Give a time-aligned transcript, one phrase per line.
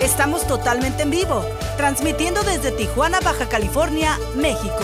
[0.00, 1.44] Estamos totalmente en vivo,
[1.76, 4.78] transmitiendo desde Tijuana, Baja California, México.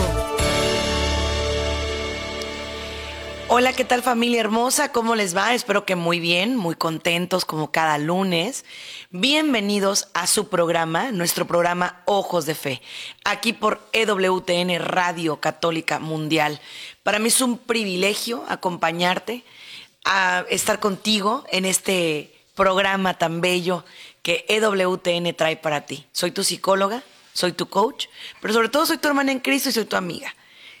[3.47, 4.91] Hola, ¿qué tal familia hermosa?
[4.91, 5.53] ¿Cómo les va?
[5.53, 8.65] Espero que muy bien, muy contentos como cada lunes.
[9.09, 12.81] Bienvenidos a su programa, nuestro programa Ojos de Fe,
[13.23, 16.59] aquí por EWTN Radio Católica Mundial.
[17.03, 19.45] Para mí es un privilegio acompañarte,
[20.03, 23.83] a estar contigo en este programa tan bello
[24.25, 26.03] que EWTN trae para ti.
[26.11, 28.07] Soy tu psicóloga, soy tu coach,
[28.41, 30.33] pero sobre todo soy tu hermana en Cristo y soy tu amiga.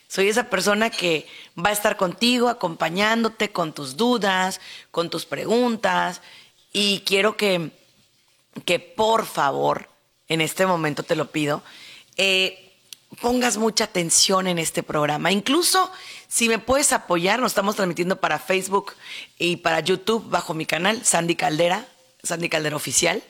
[0.07, 6.23] Soy esa persona que va a estar contigo, acompañándote con tus dudas, con tus preguntas.
[6.73, 7.69] Y quiero que,
[8.65, 9.89] que por favor,
[10.27, 11.61] en este momento te lo pido,
[12.17, 12.73] eh,
[13.21, 15.31] pongas mucha atención en este programa.
[15.31, 15.91] Incluso
[16.27, 18.93] si me puedes apoyar, nos estamos transmitiendo para Facebook
[19.37, 21.85] y para YouTube bajo mi canal, Sandy Caldera,
[22.23, 23.21] Sandy Caldera Oficial.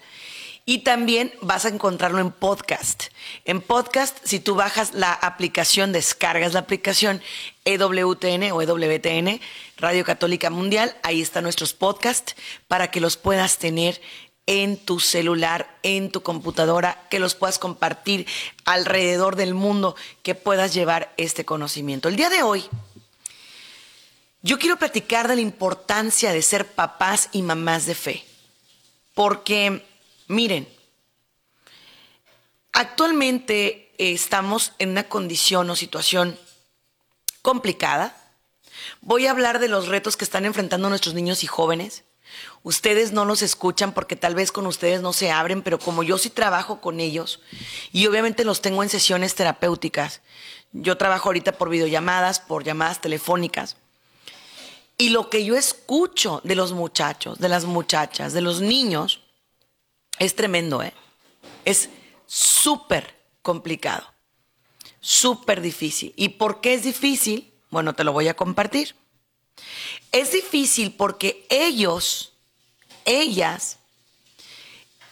[0.68, 3.06] Y también vas a encontrarlo en podcast.
[3.46, 7.22] En podcast, si tú bajas la aplicación, descargas la aplicación
[7.66, 9.40] EWTN o EWTN,
[9.78, 12.36] Radio Católica Mundial, ahí están nuestros podcasts
[12.68, 14.02] para que los puedas tener
[14.48, 18.26] en tu celular, en tu computadora, que los puedas compartir
[18.66, 22.10] alrededor del mundo, que puedas llevar este conocimiento.
[22.10, 22.66] El día de hoy,
[24.42, 28.26] yo quiero platicar de la importancia de ser papás y mamás de fe,
[29.14, 29.84] porque
[30.28, 30.68] Miren,
[32.74, 36.38] actualmente eh, estamos en una condición o situación
[37.42, 38.18] complicada.
[39.02, 42.04] Voy a hablar de los retos que están enfrentando nuestros niños y jóvenes.
[42.64, 46.18] Ustedes no los escuchan porque tal vez con ustedes no se abren, pero como yo
[46.18, 47.40] sí trabajo con ellos
[47.92, 50.22] y obviamente los tengo en sesiones terapéuticas,
[50.72, 53.78] yo trabajo ahorita por videollamadas, por llamadas telefónicas.
[54.98, 59.22] Y lo que yo escucho de los muchachos, de las muchachas, de los niños,
[60.20, 60.94] es tremendo, ¿eh?
[61.66, 61.90] Es
[62.26, 64.06] súper complicado,
[65.00, 66.14] súper difícil.
[66.16, 67.54] ¿Y por qué es difícil?
[67.70, 68.96] Bueno, te lo voy a compartir.
[70.12, 72.34] Es difícil porque ellos,
[73.06, 73.80] ellas,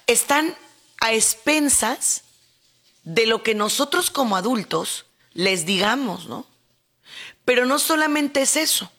[0.08, 0.56] están
[1.00, 2.24] a expensas
[3.04, 6.46] de lo que nosotros como adultos les digamos, ¿no?
[7.46, 8.92] Pero no solamente es eso.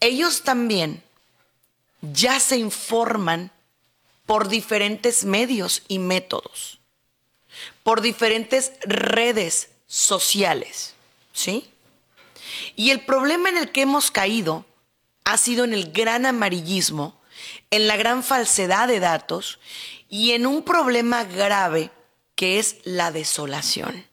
[0.00, 1.02] Ellos también
[2.00, 3.50] ya se informan
[4.26, 6.80] por diferentes medios y métodos,
[7.82, 10.94] por diferentes redes sociales,
[11.32, 11.70] ¿sí?
[12.74, 14.66] Y el problema en el que hemos caído
[15.24, 17.20] ha sido en el gran amarillismo,
[17.70, 19.58] en la gran falsedad de datos
[20.08, 21.90] y en un problema grave
[22.34, 24.06] que es la desolación.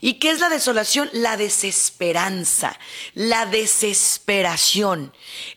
[0.00, 1.10] ¿Y qué es la desolación?
[1.12, 2.78] La desesperanza,
[3.14, 5.12] la desesperación,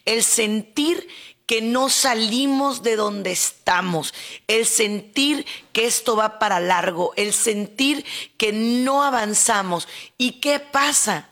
[0.06, 1.08] el sentir
[1.52, 4.14] que no salimos de donde estamos,
[4.48, 8.06] el sentir que esto va para largo, el sentir
[8.38, 9.90] que no avanzamos.
[10.18, 11.32] ¿Y qué pasa?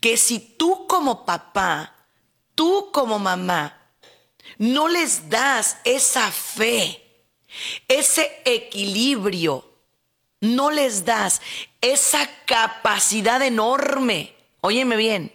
[0.00, 1.94] Que si tú como papá,
[2.54, 3.80] tú como mamá,
[4.58, 7.02] no les das esa fe,
[7.88, 9.66] ese equilibrio,
[10.42, 11.40] no les das
[11.80, 15.32] esa capacidad enorme, óyeme bien,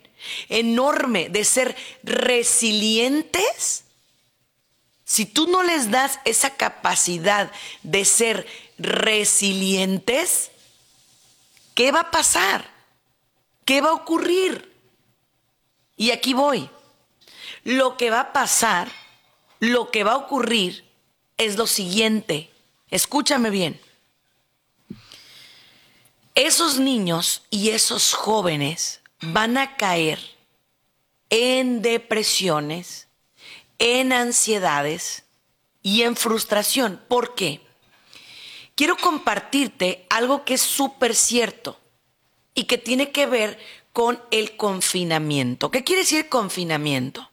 [0.49, 3.85] enorme de ser resilientes,
[5.07, 7.49] si tú no les das esa capacidad
[7.81, 8.45] de ser
[8.77, 10.51] resilientes,
[11.75, 12.69] ¿qué va a pasar?
[13.63, 14.69] ¿Qué va a ocurrir?
[15.95, 16.69] Y aquí voy.
[17.63, 18.91] Lo que va a pasar,
[19.61, 20.83] lo que va a ocurrir
[21.37, 22.51] es lo siguiente.
[22.89, 23.79] Escúchame bien.
[26.35, 30.19] Esos niños y esos jóvenes van a caer
[31.29, 33.06] en depresiones,
[33.79, 35.23] en ansiedades
[35.81, 37.01] y en frustración.
[37.07, 37.61] ¿Por qué?
[38.75, 41.79] Quiero compartirte algo que es súper cierto
[42.53, 43.59] y que tiene que ver
[43.93, 45.71] con el confinamiento.
[45.71, 47.29] ¿Qué quiere decir confinamiento?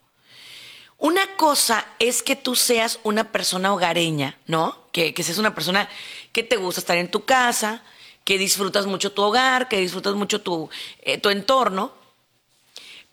[0.97, 4.87] Una cosa es que tú seas una persona hogareña, ¿no?
[4.91, 5.89] Que, seas una persona
[6.31, 7.83] que te gusta estar en tu casa,
[8.23, 10.69] que disfrutas mucho tu hogar, que disfrutas mucho tu,
[11.01, 11.93] eh, tu entorno.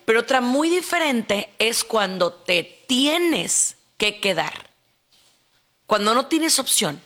[0.04, 4.68] Pero otra muy diferente es cuando te tienes que quedar,
[5.86, 7.00] cuando no tienes opción,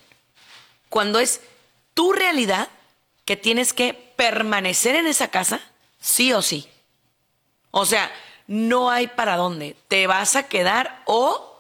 [0.89, 1.43] cuando es
[1.95, 2.69] tu realidad
[3.25, 5.61] que tienes que permanecer en esa casa,
[6.01, 6.69] sí o sí.
[7.71, 8.11] O sea,
[8.49, 9.77] no hay para dónde.
[9.87, 11.57] Te vas a quedar o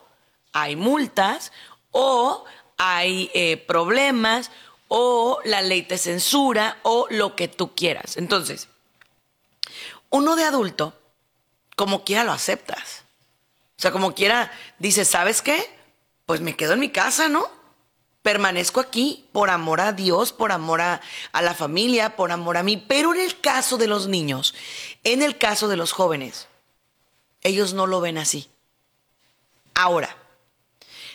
[0.52, 1.52] hay multas
[1.92, 2.44] o
[2.78, 4.50] hay eh, problemas
[4.88, 8.16] o la ley te censura o lo que tú quieras.
[8.16, 8.66] Entonces,
[10.10, 11.00] uno de adulto,
[11.76, 13.05] como quiera lo aceptas.
[13.78, 15.68] O sea, como quiera, dices, ¿sabes qué?
[16.24, 17.48] Pues me quedo en mi casa, ¿no?
[18.22, 21.00] Permanezco aquí por amor a Dios, por amor a,
[21.32, 22.76] a la familia, por amor a mí.
[22.76, 24.54] Pero en el caso de los niños,
[25.04, 26.48] en el caso de los jóvenes,
[27.42, 28.48] ellos no lo ven así.
[29.74, 30.16] Ahora,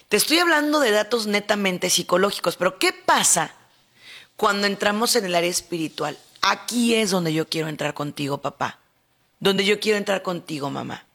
[0.07, 3.53] te estoy hablando de datos netamente psicológicos, pero ¿qué pasa
[4.35, 6.17] cuando entramos en el área espiritual?
[6.41, 8.79] Aquí es donde yo quiero entrar contigo, papá.
[9.39, 11.05] Donde yo quiero entrar contigo, mamá.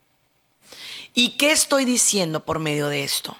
[1.18, 3.34] ¿Y qué estoy diciendo por medio de esto?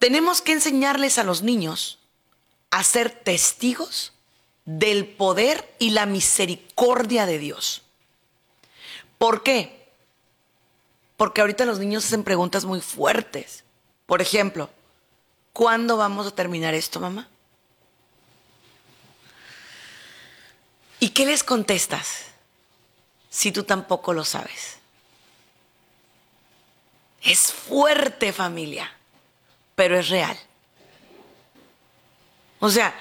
[0.00, 2.00] Tenemos que enseñarles a los niños
[2.72, 4.12] a ser testigos
[4.64, 7.82] del poder y la misericordia de Dios.
[9.18, 9.88] ¿Por qué?
[11.16, 13.62] Porque ahorita los niños hacen preguntas muy fuertes.
[14.04, 14.68] Por ejemplo,
[15.52, 17.28] ¿cuándo vamos a terminar esto, mamá?
[20.98, 22.24] ¿Y qué les contestas
[23.30, 24.77] si tú tampoco lo sabes?
[27.22, 28.92] Es fuerte familia,
[29.74, 30.38] pero es real.
[32.60, 32.94] O sea,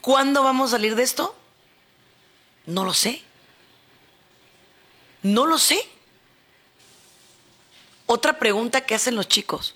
[0.00, 1.34] ¿cuándo vamos a salir de esto?
[2.66, 3.22] No lo sé.
[5.22, 5.78] No lo sé.
[8.06, 9.74] Otra pregunta que hacen los chicos.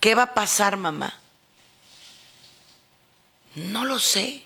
[0.00, 1.18] ¿Qué va a pasar, mamá?
[3.54, 4.44] No lo sé.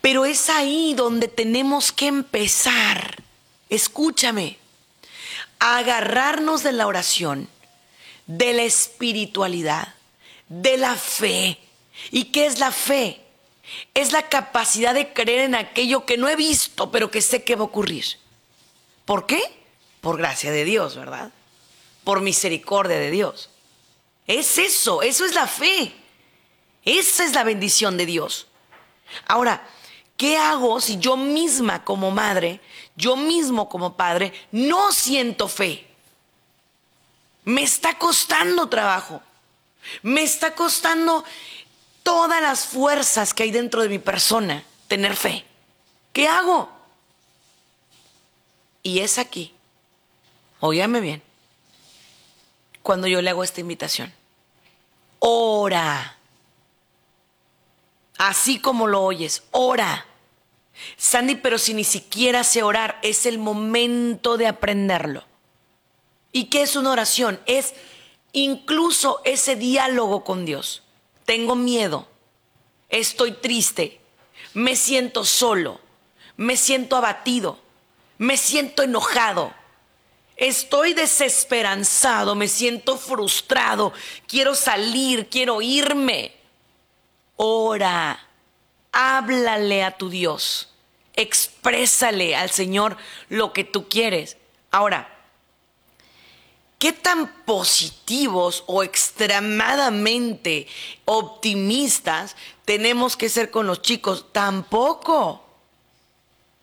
[0.00, 3.22] Pero es ahí donde tenemos que empezar.
[3.68, 4.57] Escúchame.
[5.58, 7.48] Agarrarnos de la oración,
[8.26, 9.94] de la espiritualidad,
[10.48, 11.58] de la fe.
[12.10, 13.20] ¿Y qué es la fe?
[13.94, 17.56] Es la capacidad de creer en aquello que no he visto, pero que sé que
[17.56, 18.04] va a ocurrir.
[19.04, 19.40] ¿Por qué?
[20.00, 21.30] Por gracia de Dios, ¿verdad?
[22.04, 23.50] Por misericordia de Dios.
[24.26, 25.94] Es eso, eso es la fe.
[26.84, 28.46] Esa es la bendición de Dios.
[29.26, 29.66] Ahora,
[30.18, 32.60] ¿qué hago si yo misma como madre,
[32.96, 35.86] yo mismo como padre, no siento fe?
[37.44, 39.22] Me está costando trabajo.
[40.02, 41.24] Me está costando
[42.02, 45.46] todas las fuerzas que hay dentro de mi persona tener fe.
[46.12, 46.68] ¿Qué hago?
[48.82, 49.54] Y es aquí,
[50.60, 51.22] óyame bien,
[52.82, 54.12] cuando yo le hago esta invitación.
[55.20, 56.16] Ora.
[58.16, 60.07] Así como lo oyes, ora.
[60.96, 65.24] Sandy, pero si ni siquiera sé orar, es el momento de aprenderlo.
[66.32, 67.40] ¿Y qué es una oración?
[67.46, 67.74] Es
[68.32, 70.82] incluso ese diálogo con Dios
[71.28, 72.08] tengo miedo,
[72.88, 74.00] estoy triste,
[74.54, 75.78] me siento solo,
[76.38, 77.58] me siento abatido,
[78.16, 79.52] me siento enojado,
[80.36, 83.92] estoy desesperanzado, me siento frustrado,
[84.26, 86.34] quiero salir, quiero irme.
[87.36, 88.26] Ora,
[88.92, 90.68] háblale a tu Dios,
[91.14, 92.96] exprésale al Señor
[93.28, 94.36] lo que tú quieres.
[94.70, 95.14] Ahora,
[96.78, 100.68] ¿Qué tan positivos o extremadamente
[101.06, 104.26] optimistas tenemos que ser con los chicos?
[104.30, 105.42] Tampoco.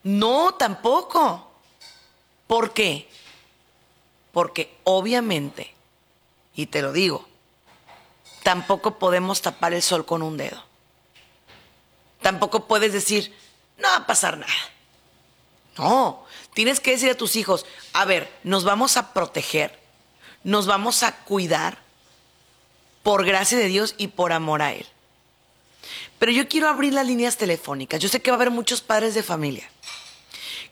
[0.04, 1.50] No, tampoco.
[2.46, 3.08] ¿Por qué?
[4.32, 5.74] Porque obviamente,
[6.54, 7.26] y te lo digo,
[8.42, 10.62] tampoco podemos tapar el sol con un dedo.
[12.26, 13.32] Tampoco puedes decir,
[13.78, 14.52] no va a pasar nada.
[15.78, 19.86] No, tienes que decir a tus hijos, a ver, nos vamos a proteger
[20.46, 21.76] nos vamos a cuidar
[23.02, 24.86] por gracia de Dios y por amor a Él.
[26.20, 27.98] Pero yo quiero abrir las líneas telefónicas.
[27.98, 29.68] Yo sé que va a haber muchos padres de familia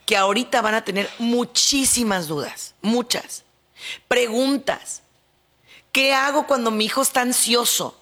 [0.06, 3.42] que ahorita van a tener muchísimas dudas, muchas
[4.06, 5.02] preguntas.
[5.90, 8.00] ¿Qué hago cuando mi hijo está ansioso?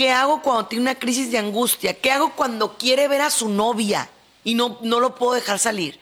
[0.00, 1.92] ¿Qué hago cuando tiene una crisis de angustia?
[1.92, 4.08] ¿Qué hago cuando quiere ver a su novia
[4.44, 6.00] y no, no lo puedo dejar salir?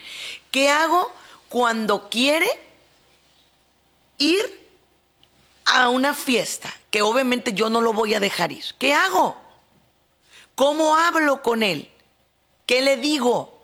[0.53, 1.11] ¿Qué hago
[1.49, 2.49] cuando quiere
[4.19, 4.71] ir
[5.65, 9.37] a una fiesta que obviamente yo no lo voy a dejar ir, ¿qué hago?
[10.55, 11.91] ¿Cómo hablo con él?
[12.67, 13.61] ¿Qué le digo?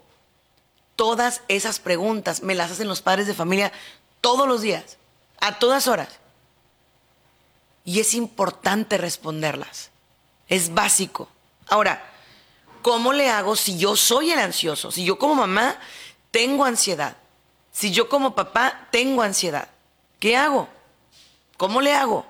[0.97, 3.71] Todas esas preguntas me las hacen los padres de familia
[4.21, 4.97] todos los días,
[5.39, 6.09] a todas horas.
[7.85, 9.94] Y es importante responderlas.
[10.49, 11.29] Es básico.
[11.69, 12.05] Ahora,
[12.83, 14.91] ¿cómo le hago si yo soy el ansioso?
[14.91, 15.79] Si yo como mamá
[16.31, 17.17] tengo ansiedad.
[17.73, 19.69] Si yo como papá tengo ansiedad.
[20.19, 20.69] ¿Qué hago?
[21.57, 22.27] ¿Cómo le hago?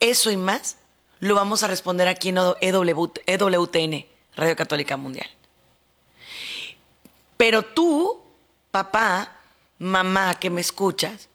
[0.00, 0.76] Eso y más
[1.20, 5.28] lo vamos a responder aquí en EWTN, Radio Católica Mundial.
[7.36, 8.20] Pero tú,
[8.70, 9.32] papá,
[9.78, 11.28] mamá que me escuchas,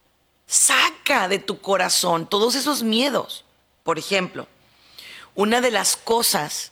[0.45, 3.45] saca de tu corazón todos esos miedos.
[3.83, 4.47] Por ejemplo,
[5.35, 6.71] una de las cosas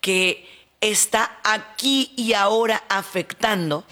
[0.00, 0.48] que
[0.80, 3.84] está aquí y ahora afectando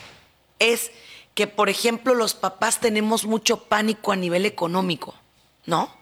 [0.59, 0.91] es
[1.35, 5.15] que, por ejemplo, los papás tenemos mucho pánico a nivel económico,
[5.65, 5.95] ¿no?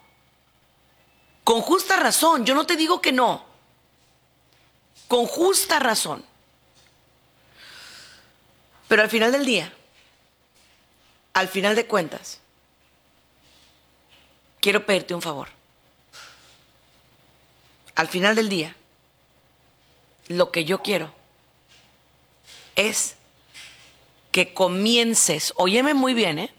[1.44, 3.44] Con justa razón, yo no te digo que no.
[5.08, 6.24] Con justa razón.
[8.88, 9.72] Pero al final del día,
[11.32, 12.40] al final de cuentas,
[14.60, 15.59] quiero pedirte un favor.
[18.00, 18.74] Al final del día,
[20.28, 21.12] lo que yo quiero
[22.74, 23.16] es
[24.32, 26.50] que comiences, óyeme muy bien, ¿eh?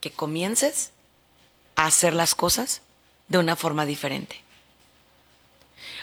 [0.00, 0.92] Que comiences
[1.76, 2.80] a hacer las cosas
[3.26, 4.40] de una forma diferente.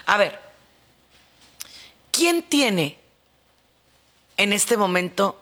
[0.05, 0.39] A ver,
[2.11, 2.99] ¿quién tiene
[4.37, 5.41] en este momento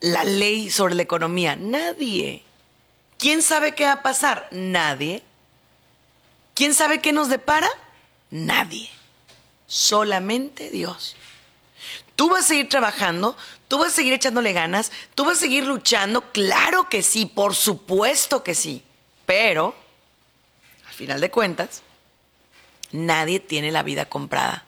[0.00, 1.54] la ley sobre la economía?
[1.54, 2.42] Nadie.
[3.18, 4.48] ¿Quién sabe qué va a pasar?
[4.50, 5.22] Nadie.
[6.58, 7.70] ¿Quién sabe qué nos depara?
[8.32, 8.90] Nadie.
[9.68, 11.14] Solamente Dios.
[12.16, 13.36] Tú vas a seguir trabajando,
[13.68, 17.54] tú vas a seguir echándole ganas, tú vas a seguir luchando, claro que sí, por
[17.54, 18.82] supuesto que sí.
[19.24, 19.72] Pero,
[20.88, 21.82] al final de cuentas,
[22.90, 24.64] nadie tiene la vida comprada.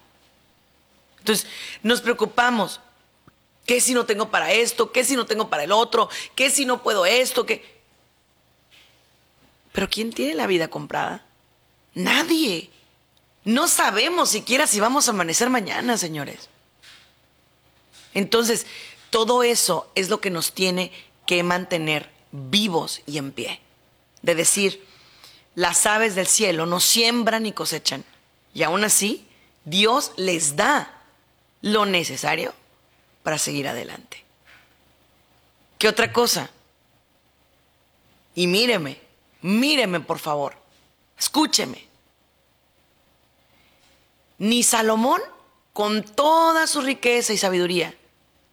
[1.18, 1.48] Entonces,
[1.82, 2.80] nos preocupamos.
[3.66, 4.92] ¿Qué si no tengo para esto?
[4.92, 6.08] ¿Qué si no tengo para el otro?
[6.36, 7.46] ¿Qué si no puedo esto?
[7.46, 7.82] ¿Qué?
[9.72, 11.26] Pero ¿quién tiene la vida comprada?
[11.94, 12.70] Nadie.
[13.44, 16.48] No sabemos siquiera si vamos a amanecer mañana, señores.
[18.14, 18.66] Entonces,
[19.10, 20.92] todo eso es lo que nos tiene
[21.26, 23.60] que mantener vivos y en pie.
[24.22, 24.84] De decir,
[25.54, 28.04] las aves del cielo no siembran ni cosechan.
[28.54, 29.26] Y aún así,
[29.64, 31.02] Dios les da
[31.62, 32.54] lo necesario
[33.22, 34.24] para seguir adelante.
[35.78, 36.50] ¿Qué otra cosa?
[38.34, 39.00] Y míreme,
[39.42, 40.56] míreme por favor,
[41.20, 41.86] escúcheme.
[44.38, 45.20] Ni Salomón,
[45.72, 47.94] con toda su riqueza y sabiduría,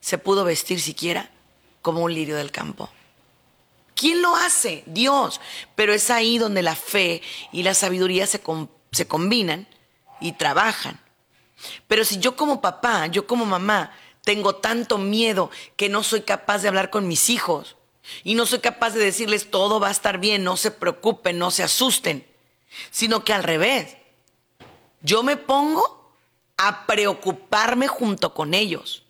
[0.01, 1.31] se pudo vestir siquiera
[1.81, 2.89] como un lirio del campo.
[3.95, 4.83] ¿Quién lo hace?
[4.85, 5.41] Dios.
[5.75, 7.21] Pero es ahí donde la fe
[7.51, 8.41] y la sabiduría se,
[8.91, 9.67] se combinan
[10.19, 10.99] y trabajan.
[11.87, 13.91] Pero si yo como papá, yo como mamá,
[14.23, 17.77] tengo tanto miedo que no soy capaz de hablar con mis hijos
[18.23, 21.49] y no soy capaz de decirles todo va a estar bien, no se preocupen, no
[21.49, 22.27] se asusten,
[22.91, 23.97] sino que al revés,
[25.01, 26.13] yo me pongo
[26.57, 29.03] a preocuparme junto con ellos.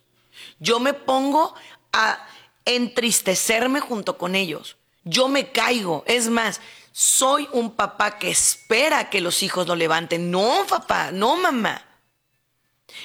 [0.60, 1.56] Yo me pongo
[1.94, 2.28] a
[2.66, 4.78] entristecerme junto con ellos.
[5.04, 6.04] Yo me caigo.
[6.06, 6.60] Es más,
[6.92, 10.30] soy un papá que espera que los hijos lo levanten.
[10.30, 11.84] No, papá, no, mamá.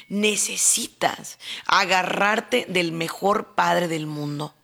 [0.09, 4.55] Necesitas agarrarte del mejor padre del mundo,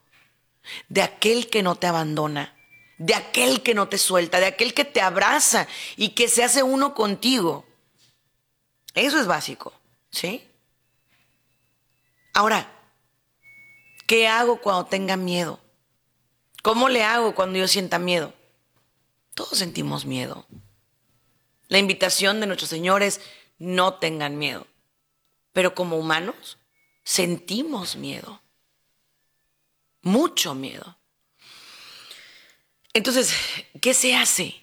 [0.89, 2.55] de aquel que no te abandona,
[2.99, 6.63] de aquel que no te suelta, de aquel que te abraza y que se hace
[6.63, 7.65] uno contigo.
[8.95, 9.73] Eso es básico,
[10.11, 10.45] ¿sí?
[12.35, 12.71] Ahora,
[14.07, 15.61] ¿qué hago cuando tenga miedo?
[16.63, 18.35] ¿Cómo le hago cuando yo sienta miedo?
[19.35, 20.47] Todos sentimos miedo.
[21.69, 23.21] La invitación de nuestros señores,
[23.59, 24.67] no tengan miedo.
[25.53, 26.59] Pero como humanos,
[27.05, 28.43] sentimos miedo.
[30.03, 30.98] Mucho miedo.
[32.99, 33.33] Entonces,
[33.81, 34.61] ¿qué se hace?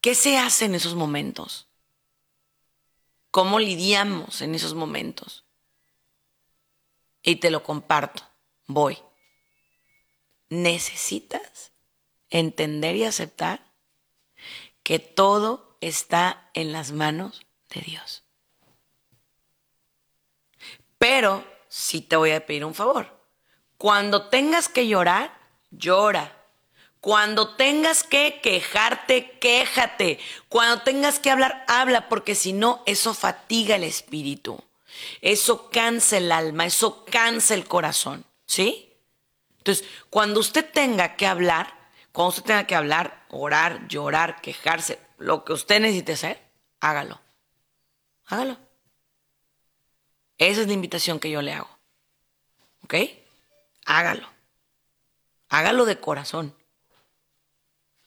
[0.00, 1.68] ¿Qué se hace en esos momentos?
[3.30, 5.44] ¿Cómo lidiamos en esos momentos?
[7.22, 8.26] Y te lo comparto.
[8.66, 8.98] Voy.
[10.48, 11.72] Necesitas
[12.30, 13.62] entender y aceptar
[14.82, 18.24] que todo está en las manos de Dios.
[20.96, 23.20] Pero sí te voy a pedir un favor.
[23.76, 25.38] Cuando tengas que llorar,
[25.70, 26.38] llora.
[27.02, 30.20] Cuando tengas que quejarte, quéjate.
[30.48, 34.62] Cuando tengas que hablar, habla, porque si no, eso fatiga el espíritu.
[35.20, 38.24] Eso cansa el alma, eso cansa el corazón.
[38.46, 38.94] ¿Sí?
[39.58, 41.74] Entonces, cuando usted tenga que hablar,
[42.12, 46.40] cuando usted tenga que hablar, orar, llorar, quejarse, lo que usted necesite hacer,
[46.78, 47.20] hágalo.
[48.26, 48.58] Hágalo.
[50.38, 51.78] Esa es la invitación que yo le hago.
[52.84, 52.94] ¿Ok?
[53.86, 54.28] Hágalo.
[55.48, 56.61] Hágalo de corazón.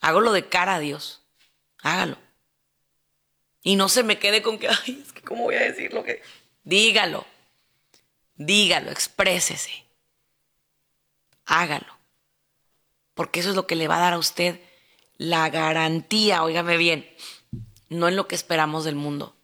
[0.06, 1.20] Hágalo de cara a Dios.
[1.82, 2.16] Hágalo.
[3.64, 6.04] Y no se me quede con que, ay, es que cómo voy a decir lo
[6.04, 6.22] que...
[6.62, 7.26] Dígalo.
[8.36, 9.84] Dígalo, exprésese.
[11.44, 11.92] Hágalo.
[13.14, 14.60] Porque eso es lo que le va a dar a usted
[15.16, 17.12] la garantía, óigame bien,
[17.88, 19.34] no en lo que esperamos del mundo,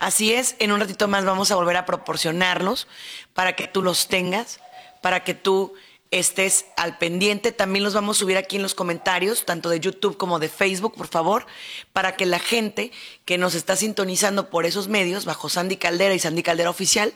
[0.00, 2.86] Así es, en un ratito más vamos a volver a proporcionarlos
[3.32, 4.60] para que tú los tengas,
[5.00, 5.72] para que tú
[6.18, 7.50] estés al pendiente.
[7.50, 10.94] También los vamos a subir aquí en los comentarios, tanto de YouTube como de Facebook,
[10.94, 11.46] por favor,
[11.92, 12.92] para que la gente
[13.24, 17.12] que nos está sintonizando por esos medios, bajo Sandy Caldera y Sandy Caldera Oficial,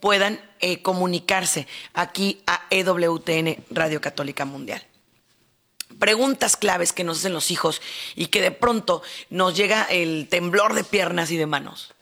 [0.00, 4.86] puedan eh, comunicarse aquí a EWTN Radio Católica Mundial.
[5.98, 7.82] Preguntas claves que nos hacen los hijos
[8.14, 11.92] y que de pronto nos llega el temblor de piernas y de manos.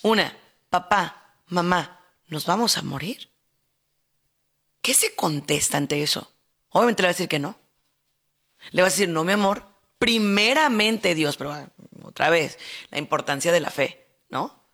[0.00, 0.34] Una,
[0.70, 3.31] papá, mamá, ¿nos vamos a morir?
[4.82, 6.30] ¿Qué se contesta ante eso?
[6.70, 7.56] Obviamente le va a decir que no.
[8.72, 9.64] Le va a decir, no, mi amor,
[9.98, 11.68] primeramente Dios, pero ah,
[12.02, 12.58] otra vez,
[12.90, 14.64] la importancia de la fe, ¿no?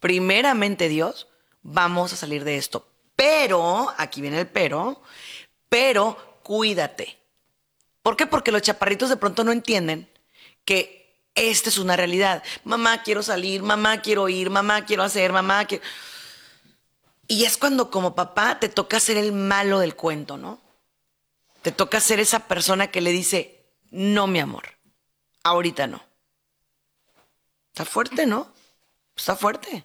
[0.00, 1.28] Primeramente Dios,
[1.62, 2.88] vamos a salir de esto.
[3.16, 5.02] Pero, aquí viene el pero,
[5.68, 7.18] pero cuídate.
[8.02, 8.26] ¿Por qué?
[8.26, 10.08] Porque los chaparritos de pronto no entienden
[10.64, 10.96] que
[11.34, 12.42] esta es una realidad.
[12.64, 15.84] Mamá, quiero salir, mamá, quiero ir, mamá, quiero hacer, mamá, quiero...
[17.28, 20.60] Y es cuando como papá te toca ser el malo del cuento, ¿no?
[21.62, 24.78] Te toca ser esa persona que le dice, no, mi amor,
[25.42, 26.02] ahorita no.
[27.68, 28.52] Está fuerte, ¿no?
[29.16, 29.84] Está fuerte.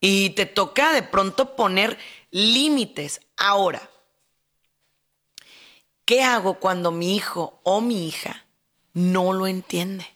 [0.00, 1.98] Y te toca de pronto poner
[2.30, 3.20] límites.
[3.36, 3.88] Ahora,
[6.04, 8.44] ¿qué hago cuando mi hijo o mi hija
[8.92, 10.06] no lo entiende?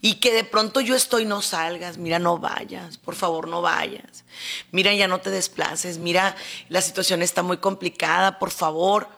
[0.00, 4.24] Y que de pronto yo estoy, no salgas, mira, no vayas, por favor, no vayas.
[4.70, 6.36] Mira, ya no te desplaces, mira,
[6.68, 9.08] la situación está muy complicada, por favor.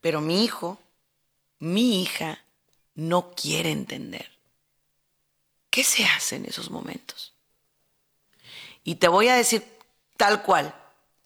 [0.00, 0.78] Pero mi hijo,
[1.58, 2.44] mi hija,
[2.94, 4.30] no quiere entender.
[5.70, 7.34] ¿Qué se hace en esos momentos?
[8.84, 9.64] Y te voy a decir
[10.16, 10.74] tal cual,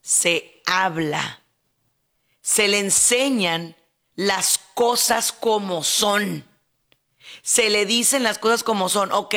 [0.00, 1.40] se habla,
[2.40, 3.76] se le enseñan
[4.16, 6.44] las cosas como son
[7.42, 9.12] se le dicen las cosas como son.
[9.12, 9.34] Ok,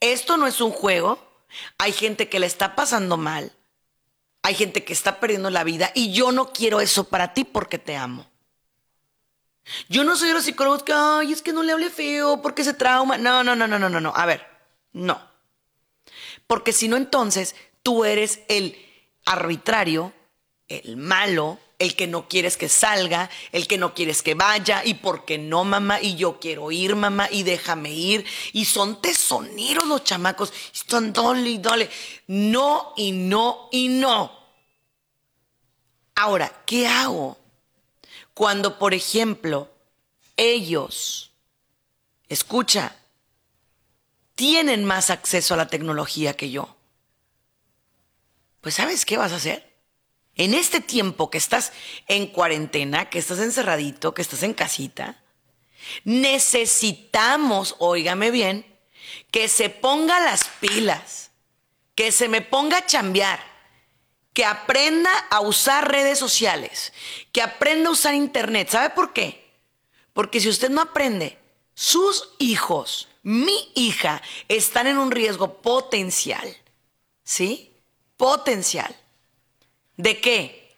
[0.00, 1.18] esto no es un juego.
[1.78, 3.52] Hay gente que le está pasando mal.
[4.42, 7.78] Hay gente que está perdiendo la vida y yo no quiero eso para ti porque
[7.78, 8.26] te amo.
[9.88, 12.64] Yo no soy de los psicólogos que, ay, es que no le hable feo porque
[12.64, 13.18] se trauma.
[13.18, 14.12] No, no, no, no, no, no, no.
[14.16, 14.46] A ver,
[14.92, 15.20] no.
[16.46, 18.76] Porque si no, entonces tú eres el
[19.26, 20.12] arbitrario,
[20.68, 24.94] el malo, el que no quieres que salga, el que no quieres que vaya, y
[24.94, 28.24] porque no, mamá, y yo quiero ir, mamá, y déjame ir.
[28.52, 31.90] Y son tesoneros los chamacos, están dole y dole.
[32.26, 34.30] No, y no, y no.
[36.16, 37.38] Ahora, ¿qué hago
[38.34, 39.70] cuando, por ejemplo,
[40.36, 41.32] ellos,
[42.28, 42.94] escucha,
[44.34, 46.76] tienen más acceso a la tecnología que yo?
[48.60, 49.69] Pues ¿sabes qué vas a hacer?
[50.36, 51.72] En este tiempo que estás
[52.08, 55.22] en cuarentena, que estás encerradito, que estás en casita,
[56.04, 58.66] necesitamos, óigame bien,
[59.30, 61.30] que se ponga las pilas,
[61.94, 63.40] que se me ponga a chambear,
[64.32, 66.92] que aprenda a usar redes sociales,
[67.32, 68.68] que aprenda a usar internet.
[68.70, 69.50] ¿Sabe por qué?
[70.12, 71.38] Porque si usted no aprende,
[71.74, 76.56] sus hijos, mi hija, están en un riesgo potencial.
[77.22, 77.72] ¿Sí?
[78.16, 78.96] Potencial.
[80.00, 80.74] ¿De qué?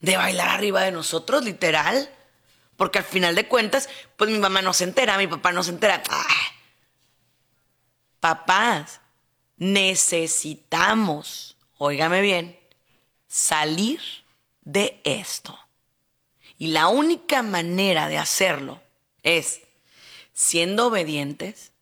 [0.00, 2.10] De bailar arriba de nosotros, literal.
[2.76, 5.70] Porque al final de cuentas, pues mi mamá no se entera, mi papá no se
[5.70, 6.02] entera.
[6.10, 6.52] ¡Ah!
[8.20, 9.00] Papás,
[9.56, 12.58] necesitamos, óigame bien,
[13.28, 14.00] salir
[14.60, 15.58] de esto.
[16.58, 18.80] Y la única manera de hacerlo
[19.22, 19.62] es
[20.34, 21.72] siendo obedientes.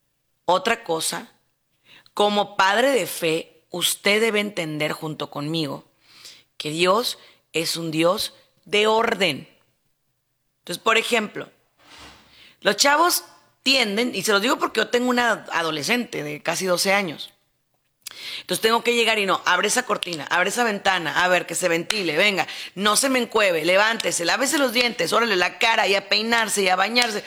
[0.45, 1.29] Otra cosa,
[2.13, 5.90] como padre de fe, usted debe entender junto conmigo
[6.61, 7.17] que Dios
[7.53, 9.49] es un Dios de orden.
[10.59, 11.49] Entonces, por ejemplo,
[12.59, 13.23] los chavos
[13.63, 17.33] tienden, y se los digo porque yo tengo una adolescente de casi 12 años,
[18.41, 21.55] Entonces tengo que llegar y no, abre esa cortina, abre esa ventana, a ver, que
[21.55, 22.45] se ventile, venga,
[22.75, 26.69] no se me encueve, levántese, lávese los dientes, órale la cara y a peinarse y
[26.69, 27.23] a bañarse.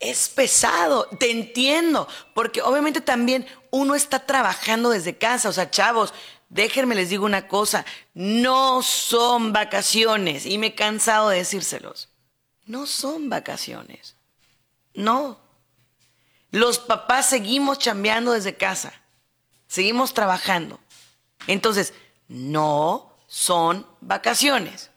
[0.00, 6.14] Es pesado, te entiendo, porque obviamente también uno está trabajando desde casa, o sea, chavos,
[6.48, 12.08] déjenme les digo una cosa, no son vacaciones, y me he cansado de decírselos,
[12.66, 14.16] no son vacaciones,
[14.94, 15.40] no.
[16.50, 18.92] Los papás seguimos chambeando desde casa,
[19.66, 20.80] seguimos trabajando.
[21.46, 21.92] Entonces,
[22.28, 24.90] no son vacaciones.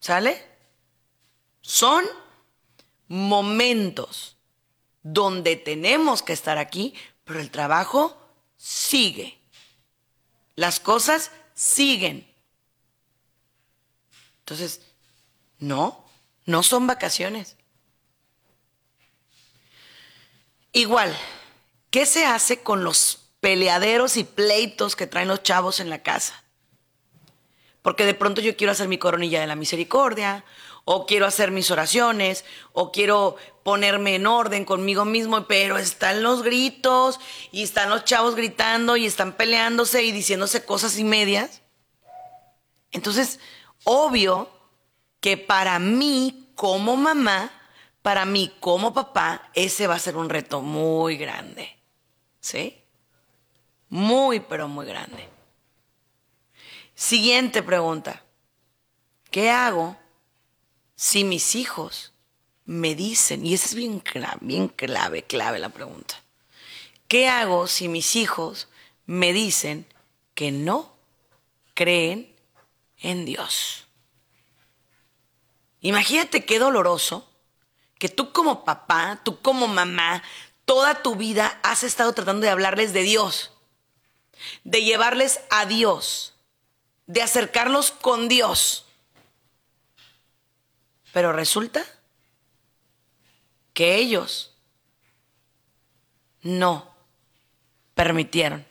[0.00, 0.42] ¿Sale?
[1.60, 2.04] Son
[3.08, 4.36] momentos
[5.02, 8.16] donde tenemos que estar aquí, pero el trabajo
[8.56, 9.39] sigue.
[10.60, 12.30] Las cosas siguen.
[14.40, 14.82] Entonces,
[15.58, 16.04] no,
[16.44, 17.56] no son vacaciones.
[20.74, 21.16] Igual,
[21.90, 26.44] ¿qué se hace con los peleaderos y pleitos que traen los chavos en la casa?
[27.80, 30.44] Porque de pronto yo quiero hacer mi coronilla de la misericordia,
[30.92, 36.42] o quiero hacer mis oraciones, o quiero ponerme en orden conmigo mismo, pero están los
[36.42, 37.20] gritos
[37.52, 41.62] y están los chavos gritando y están peleándose y diciéndose cosas y medias.
[42.90, 43.38] Entonces,
[43.84, 44.50] obvio
[45.20, 47.52] que para mí como mamá,
[48.02, 51.78] para mí como papá, ese va a ser un reto muy grande.
[52.40, 52.82] ¿Sí?
[53.90, 55.28] Muy, pero muy grande.
[56.96, 58.24] Siguiente pregunta.
[59.30, 59.99] ¿Qué hago
[61.00, 62.12] si mis hijos
[62.66, 66.22] me dicen, y esa es bien clave, bien clave, clave la pregunta,
[67.08, 68.68] ¿qué hago si mis hijos
[69.06, 69.86] me dicen
[70.34, 70.94] que no
[71.72, 72.36] creen
[72.98, 73.86] en Dios?
[75.80, 77.26] Imagínate qué doloroso
[77.98, 80.22] que tú como papá, tú como mamá,
[80.66, 83.52] toda tu vida has estado tratando de hablarles de Dios,
[84.64, 86.34] de llevarles a Dios,
[87.06, 88.84] de acercarlos con Dios.
[91.12, 91.84] Pero resulta
[93.74, 94.54] que ellos
[96.42, 96.94] no
[97.94, 98.66] permitieron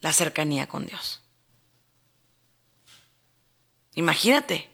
[0.00, 1.20] la cercanía con Dios.
[3.94, 4.70] Imagínate,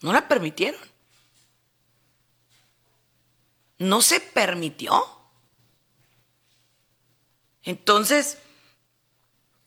[0.00, 0.80] no la permitieron.
[3.78, 4.92] No se permitió.
[7.62, 8.38] Entonces,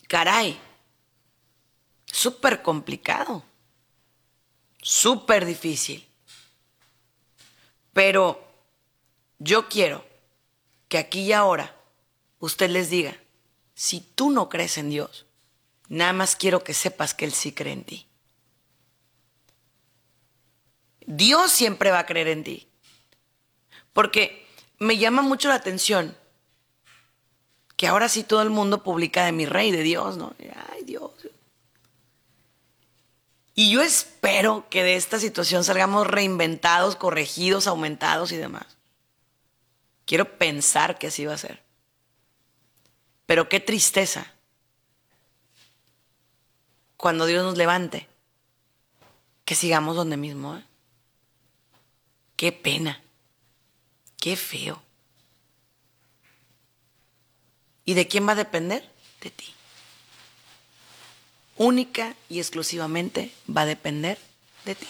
[0.07, 0.59] caray,
[2.05, 3.43] súper complicado
[4.87, 6.07] súper difícil.
[7.91, 8.41] Pero
[9.37, 10.05] yo quiero
[10.87, 11.75] que aquí y ahora
[12.39, 13.19] usted les diga,
[13.75, 15.25] si tú no crees en Dios,
[15.89, 18.07] nada más quiero que sepas que Él sí cree en ti.
[21.05, 22.69] Dios siempre va a creer en ti.
[23.91, 24.47] Porque
[24.79, 26.15] me llama mucho la atención
[27.75, 30.33] que ahora sí todo el mundo publica de mi rey, de Dios, ¿no?
[30.71, 31.11] Ay, Dios,
[33.59, 38.77] y yo espero que de esta situación salgamos reinventados, corregidos, aumentados y demás.
[40.05, 41.63] Quiero pensar que así va a ser.
[43.25, 44.31] Pero qué tristeza
[46.97, 48.07] cuando Dios nos levante,
[49.43, 50.55] que sigamos donde mismo.
[50.55, 50.63] ¿eh?
[52.35, 53.01] Qué pena,
[54.17, 54.79] qué feo.
[57.85, 58.87] ¿Y de quién va a depender?
[59.19, 59.56] De ti
[61.57, 64.17] única y exclusivamente va a depender
[64.65, 64.87] de ti.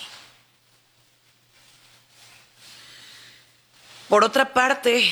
[4.10, 5.12] Por otra parte,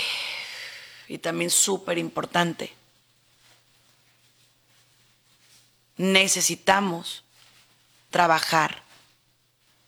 [1.08, 2.74] y también súper importante,
[5.98, 7.24] necesitamos
[8.10, 8.84] trabajar,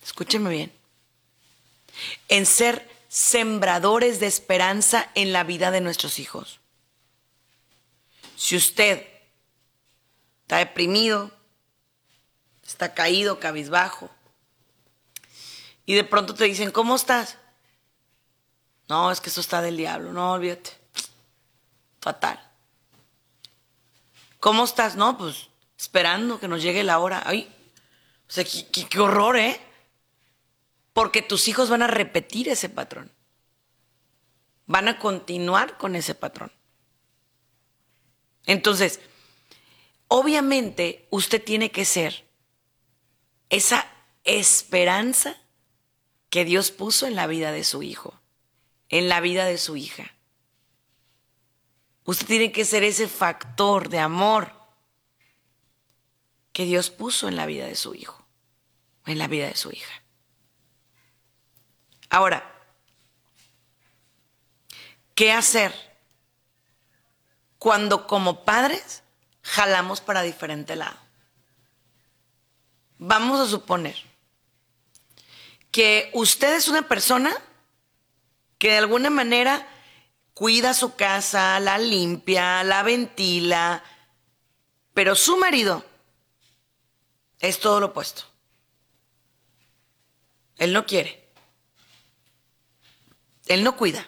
[0.04, 0.74] escúcheme bien,
[2.28, 6.60] en ser sembradores de esperanza en la vida de nuestros hijos.
[8.36, 9.08] Si usted
[10.44, 11.32] está deprimido,
[12.68, 14.10] está caído, cabizbajo.
[15.86, 17.38] Y de pronto te dicen, ¿cómo estás?
[18.90, 20.72] No, es que eso está del diablo, no, olvídate.
[22.02, 22.40] Fatal.
[24.40, 24.96] ¿Cómo estás?
[24.96, 27.24] No, pues esperando que nos llegue la hora.
[27.26, 27.52] Ay,
[28.28, 29.60] o sea, qué, qué horror, ¿eh?
[30.94, 33.12] Porque tus hijos van a repetir ese patrón.
[34.66, 36.52] Van a continuar con ese patrón.
[38.46, 39.00] Entonces,
[40.08, 42.27] obviamente usted tiene que ser
[43.50, 43.88] esa
[44.24, 45.38] esperanza
[46.30, 48.20] que Dios puso en la vida de su hijo,
[48.90, 50.14] en la vida de su hija.
[52.04, 54.54] Usted tiene que ser ese factor de amor
[56.54, 58.26] que Dios puso en la vida de su hijo,
[59.06, 60.04] en la vida de su hija.
[62.10, 62.54] Ahora,
[65.16, 65.74] ¿qué hacer
[67.58, 69.04] cuando como padres
[69.42, 70.98] jalamos para diferente lado.
[73.00, 73.96] Vamos a suponer
[75.72, 77.36] que usted es una persona
[78.58, 79.68] que de alguna manera
[80.34, 83.84] cuida su casa, la limpia, la ventila,
[84.94, 85.86] pero su marido
[87.40, 88.24] es todo lo opuesto.
[90.58, 91.28] Él no quiere.
[93.48, 94.08] Él no cuida.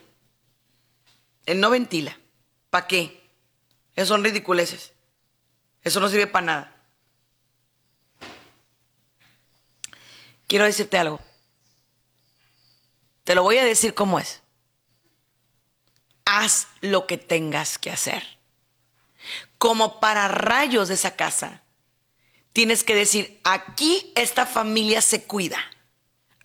[1.45, 2.17] Él no ventila.
[2.69, 3.29] ¿Para qué?
[3.95, 4.93] Eso son ridiculeces.
[5.83, 6.78] Eso no sirve para nada.
[10.49, 11.19] Quiero decirte algo.
[13.23, 14.41] Te lo voy a decir como es.
[16.25, 18.39] Haz lo que tengas que hacer.
[19.59, 21.61] Como para rayos de esa casa,
[22.51, 25.59] tienes que decir, aquí esta familia se cuida.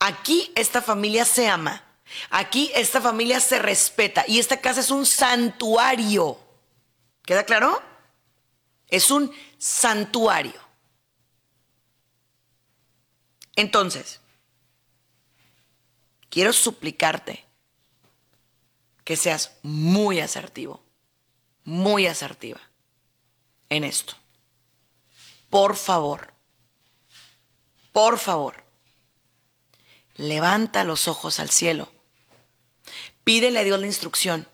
[0.01, 1.83] Aquí esta familia se ama.
[2.29, 4.27] Aquí esta familia se respeta.
[4.29, 6.39] Y esta casa es un santuario.
[7.25, 7.83] ¿Queda claro?
[8.89, 10.64] Es un santuario.
[13.57, 14.21] Entonces,
[16.29, 17.45] quiero suplicarte
[19.05, 20.83] que seas muy asertivo,
[21.65, 22.61] muy asertiva
[23.69, 24.15] en esto.
[25.51, 26.33] Por favor,
[27.93, 28.65] por favor,
[30.17, 31.93] levanta los ojos al cielo.
[33.23, 34.49] Pídele a Dios la instrucción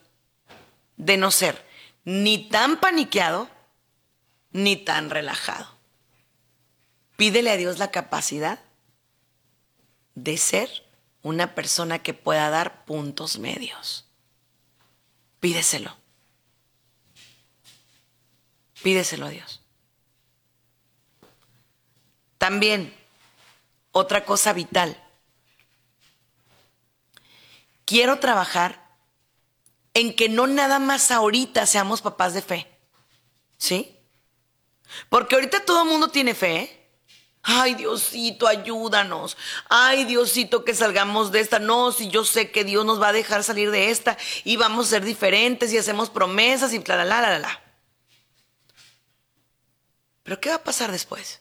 [0.97, 1.67] de no ser
[2.05, 3.49] ni tan paniqueado
[4.53, 5.79] ni tan relajado.
[7.17, 8.61] Pídele a Dios la capacidad
[10.24, 10.68] de ser
[11.22, 14.06] una persona que pueda dar puntos medios.
[15.40, 15.96] Pídeselo.
[18.83, 19.61] Pídeselo a Dios.
[22.38, 22.94] También,
[23.92, 25.02] otra cosa vital.
[27.85, 28.88] Quiero trabajar
[29.94, 32.78] en que no nada más ahorita seamos papás de fe.
[33.59, 33.96] ¿Sí?
[35.09, 36.56] Porque ahorita todo el mundo tiene fe.
[36.56, 36.80] ¿eh?
[37.42, 39.37] Ay, Diosito, ayúdanos.
[39.68, 41.59] Ay, Diosito, que salgamos de esta.
[41.59, 44.87] No, si yo sé que Dios nos va a dejar salir de esta y vamos
[44.87, 47.62] a ser diferentes y hacemos promesas y bla, la, la, la, la.
[50.22, 51.40] Pero ¿qué va a pasar después?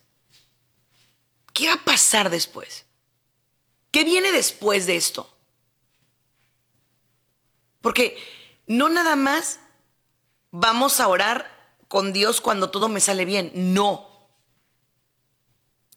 [1.53, 2.85] ¿Qué va a pasar después?
[3.91, 5.35] ¿Qué viene después de esto?
[7.81, 8.17] Porque
[8.67, 9.59] no nada más
[10.51, 13.51] vamos a orar con Dios cuando todo me sale bien.
[13.53, 14.08] No.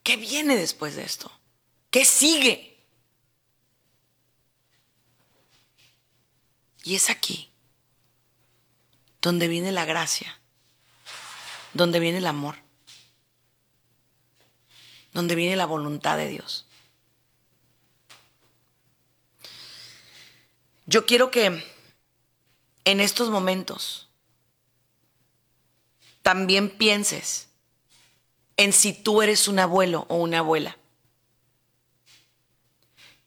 [0.02, 1.30] ¿Qué viene después de esto?
[1.90, 2.76] ¿Qué sigue?
[6.84, 7.50] Y es aquí
[9.20, 10.40] donde viene la gracia,
[11.74, 12.56] donde viene el amor,
[15.12, 16.66] donde viene la voluntad de Dios.
[20.86, 21.64] Yo quiero que
[22.84, 24.08] en estos momentos
[26.22, 27.48] también pienses
[28.56, 30.76] en si tú eres un abuelo o una abuela.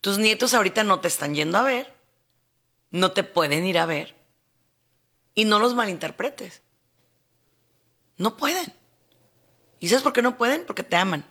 [0.02, 1.94] Tus nietos ahorita no te están yendo a ver,
[2.92, 4.16] no te pueden ir a ver
[5.34, 6.62] y no los malinterpretes.
[8.18, 8.74] No pueden.
[9.80, 10.66] ¿Y sabes por qué no pueden?
[10.66, 11.26] Porque te aman.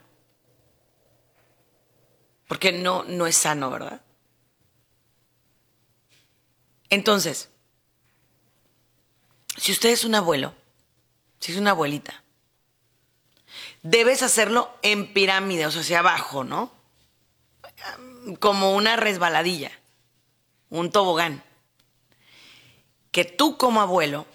[2.48, 4.02] Porque no, no es sano, ¿verdad?
[6.90, 7.48] Entonces,
[9.56, 10.52] si usted es un abuelo,
[11.38, 12.23] si es una abuelita,
[13.84, 16.72] debes hacerlo en pirámide, o sea, hacia abajo, ¿no?
[18.40, 19.70] Como una resbaladilla,
[20.70, 21.44] un tobogán.
[23.12, 24.26] Que tú como abuelo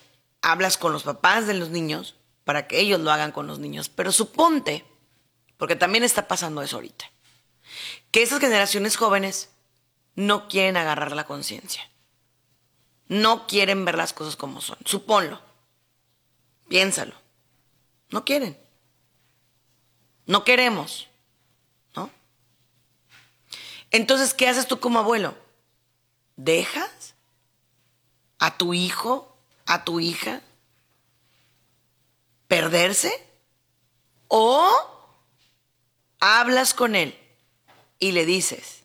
[0.42, 3.90] hablas con los papás de los niños para que ellos lo hagan con los niños.
[3.90, 4.86] Pero suponte,
[5.58, 7.12] porque también está pasando eso ahorita,
[8.12, 9.50] que esas generaciones jóvenes
[10.16, 11.90] no quieren agarrar la conciencia
[13.10, 14.78] no quieren ver las cosas como son.
[14.86, 15.42] Suponlo.
[16.70, 17.16] Piénsalo.
[18.12, 18.58] No quieren.
[20.30, 21.08] No queremos.
[21.96, 22.12] ¿No?
[23.90, 25.36] Entonces, ¿qué haces tú como abuelo?
[26.36, 27.16] ¿Dejas
[28.38, 30.44] a tu hijo, a tu hija,
[32.48, 33.12] perderse?
[34.28, 34.70] ¿O
[36.20, 37.18] hablas con él
[37.98, 38.84] y le dices,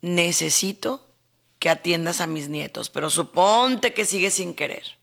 [0.00, 1.06] necesito
[1.58, 4.99] que atiendas a mis nietos, pero suponte que sigues sin querer.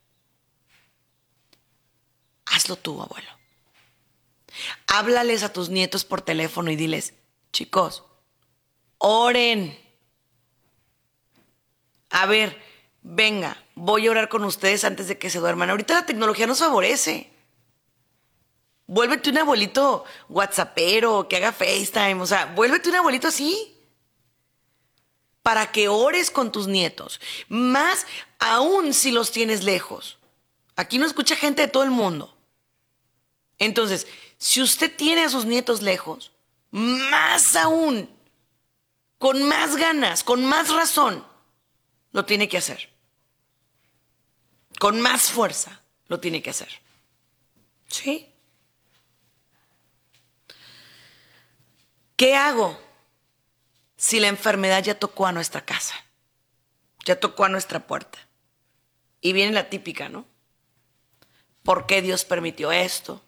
[2.57, 3.29] Hazlo tú, abuelo.
[4.87, 7.13] Háblales a tus nietos por teléfono y diles,
[7.53, 8.03] chicos,
[8.97, 9.79] oren.
[12.09, 12.59] A ver,
[13.03, 15.69] venga, voy a orar con ustedes antes de que se duerman.
[15.69, 17.31] Ahorita la tecnología nos favorece.
[18.87, 23.75] Vuélvete un abuelito whatsappero que haga FaceTime, o sea, vuélvete un abuelito así
[25.43, 28.07] para que ores con tus nietos, más
[28.39, 30.17] aún si los tienes lejos.
[30.75, 32.36] Aquí no escucha gente de todo el mundo.
[33.59, 36.31] Entonces, si usted tiene a sus nietos lejos,
[36.71, 38.09] más aún,
[39.17, 41.25] con más ganas, con más razón,
[42.11, 42.89] lo tiene que hacer.
[44.79, 46.69] Con más fuerza, lo tiene que hacer.
[47.87, 48.31] ¿Sí?
[52.15, 52.79] ¿Qué hago
[53.95, 55.95] si la enfermedad ya tocó a nuestra casa?
[57.05, 58.19] Ya tocó a nuestra puerta.
[59.21, 60.25] Y viene la típica, ¿no?
[61.63, 63.23] ¿Por qué Dios permitió esto?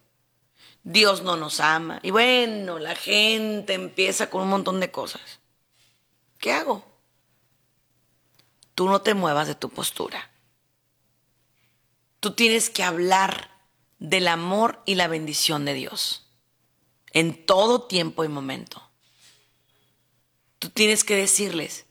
[0.82, 2.00] Dios no nos ama.
[2.02, 5.40] Y bueno, la gente empieza con un montón de cosas.
[6.38, 6.84] ¿Qué hago?
[8.74, 10.30] Tú no te muevas de tu postura.
[12.20, 13.50] Tú tienes que hablar
[13.98, 16.26] del amor y la bendición de Dios
[17.12, 18.82] en todo tiempo y momento.
[20.58, 21.86] Tú tienes que decirles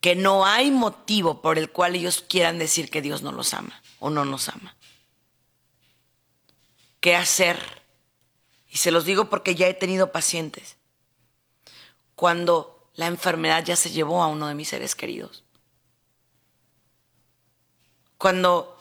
[0.00, 3.82] que no hay motivo por el cual ellos quieran decir que Dios no los ama
[3.98, 4.76] o no nos ama
[7.00, 7.58] qué hacer.
[8.68, 10.76] Y se los digo porque ya he tenido pacientes.
[12.14, 15.44] Cuando la enfermedad ya se llevó a uno de mis seres queridos.
[18.16, 18.76] Cuando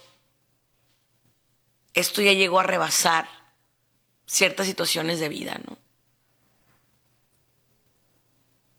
[1.93, 3.30] esto ya llegó a rebasar
[4.25, 5.77] ciertas situaciones de vida, ¿no?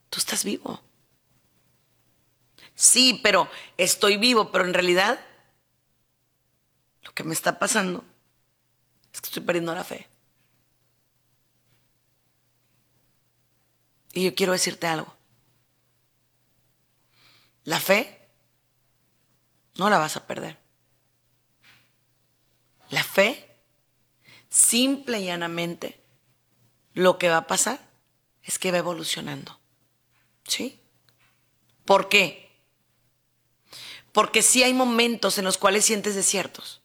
[0.09, 0.81] Tú estás vivo.
[2.75, 5.19] Sí, pero estoy vivo, pero en realidad
[7.03, 8.03] lo que me está pasando
[9.27, 10.07] estoy perdiendo la fe.
[14.13, 15.13] Y yo quiero decirte algo.
[17.63, 18.27] La fe
[19.75, 20.57] no la vas a perder.
[22.89, 23.57] La fe,
[24.49, 26.03] simple y llanamente,
[26.93, 27.79] lo que va a pasar
[28.43, 29.59] es que va evolucionando.
[30.43, 30.79] ¿Sí?
[31.85, 32.49] ¿Por qué?
[34.11, 36.78] Porque sí hay momentos en los cuales sientes desiertos.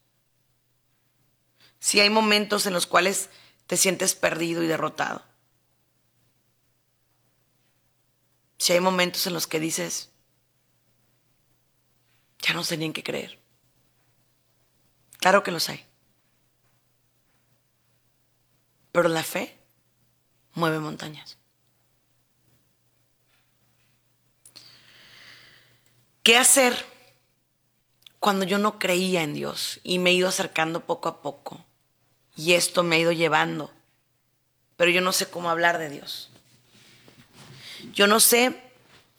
[1.85, 3.29] Si hay momentos en los cuales
[3.66, 5.23] te sientes perdido y derrotado.
[8.57, 10.11] Si hay momentos en los que dices,
[12.38, 13.38] ya no sé ni en qué creer.
[15.18, 15.85] Claro que los hay.
[18.90, 19.55] Pero la fe
[20.55, 21.37] mueve montañas.
[26.23, 26.87] ¿Qué hacer
[28.20, 31.62] cuando yo no creía en Dios y me he ido acercando poco a poco?
[32.37, 33.70] Y esto me ha ido llevando.
[34.77, 36.31] Pero yo no sé cómo hablar de Dios.
[37.92, 38.61] Yo no sé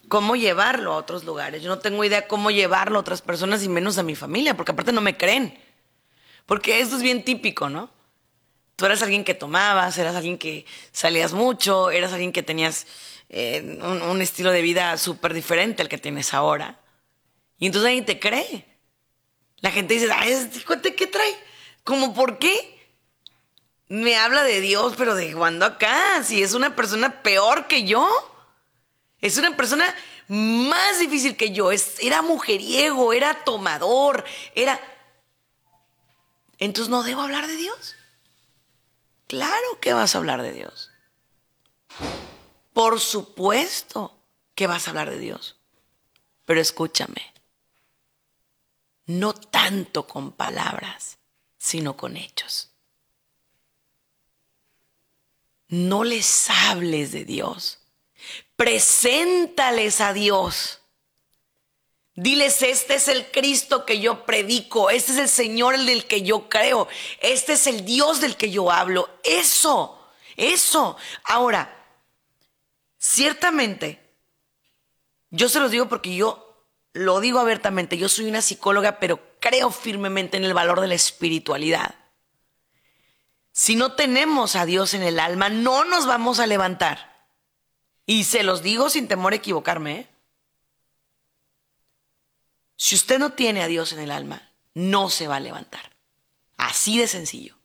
[0.07, 1.63] cómo llevarlo a otros lugares.
[1.63, 4.71] Yo no tengo idea cómo llevarlo a otras personas y menos a mi familia, porque
[4.71, 5.57] aparte no me creen.
[6.45, 7.89] Porque esto es bien típico, ¿no?
[8.75, 12.85] Tú eras alguien que tomabas, eras alguien que salías mucho, eras alguien que tenías
[13.29, 16.79] eh, un, estilo de vida súper diferente al que tienes ahora.
[17.57, 18.65] Y entonces nadie te cree.
[19.61, 20.09] La gente dice,
[20.69, 21.35] este ¿qué trae?
[21.83, 22.74] ¿Cómo por qué?
[23.87, 28.09] Me habla de Dios, pero de cuando acá, si es una persona peor que yo,
[29.21, 29.93] es una persona
[30.27, 31.69] más difícil que yo,
[31.99, 34.79] era mujeriego, era tomador, era...
[36.57, 37.95] Entonces no debo hablar de Dios.
[39.27, 40.91] Claro que vas a hablar de Dios.
[42.73, 44.17] Por supuesto
[44.55, 45.57] que vas a hablar de Dios.
[46.45, 47.33] Pero escúchame,
[49.05, 51.17] no tanto con palabras,
[51.57, 52.74] sino con hechos
[55.67, 57.79] no les hables de Dios.
[58.55, 60.81] Preséntales a Dios.
[62.15, 66.21] Diles, este es el Cristo que yo predico, este es el Señor el del que
[66.21, 66.87] yo creo,
[67.19, 69.09] este es el Dios del que yo hablo.
[69.23, 70.01] Eso,
[70.37, 70.95] eso.
[71.25, 71.75] Ahora,
[72.97, 73.99] ciertamente,
[75.29, 76.45] yo se los digo porque yo
[76.93, 80.95] lo digo abiertamente, yo soy una psicóloga, pero creo firmemente en el valor de la
[80.95, 81.95] espiritualidad.
[83.57, 87.29] Si no tenemos a Dios en el alma, no nos vamos a levantar.
[88.05, 89.99] Y se los digo sin temor a equivocarme.
[89.99, 90.09] ¿eh?
[92.75, 95.95] Si usted no tiene a Dios en el alma, no se va a levantar.
[96.57, 97.55] Así de sencillo.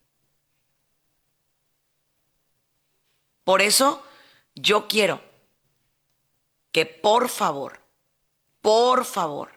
[3.43, 4.01] Por eso
[4.55, 5.21] yo quiero
[6.71, 7.81] que por favor,
[8.61, 9.51] por favor,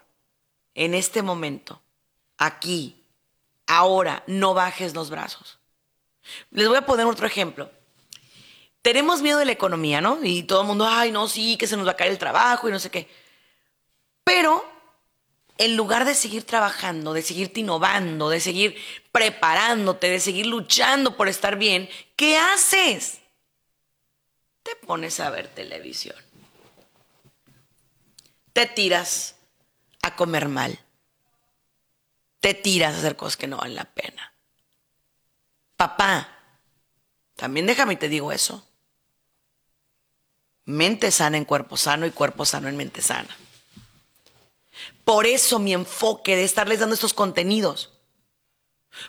[0.74, 1.80] en este momento,
[2.38, 3.06] aquí,
[3.68, 5.60] ahora, no bajes los brazos.
[6.50, 7.70] Les voy a poner otro ejemplo.
[8.82, 10.18] Tenemos miedo de la economía, ¿no?
[10.22, 12.68] Y todo el mundo, ay, no, sí, que se nos va a caer el trabajo
[12.68, 13.08] y no sé qué.
[14.24, 14.64] Pero
[15.56, 18.76] en lugar de seguir trabajando, de seguirte innovando, de seguir
[19.12, 23.20] preparándote, de seguir luchando por estar bien, ¿qué haces?
[24.62, 26.16] Te pones a ver televisión.
[28.52, 29.34] te tiras
[30.02, 30.78] a comer mal.
[32.40, 34.33] Te tiras a hacer cosas que no valen la pena.
[35.76, 36.28] Papá,
[37.36, 38.66] también déjame y te digo eso.
[40.64, 43.36] Mente sana en cuerpo sano y cuerpo sano en mente sana.
[45.04, 47.90] Por eso mi enfoque de estarles dando estos contenidos.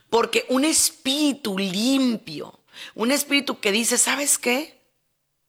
[0.10, 2.60] Porque un espíritu limpio,
[2.96, 4.82] un espíritu que dice, ¿sabes qué?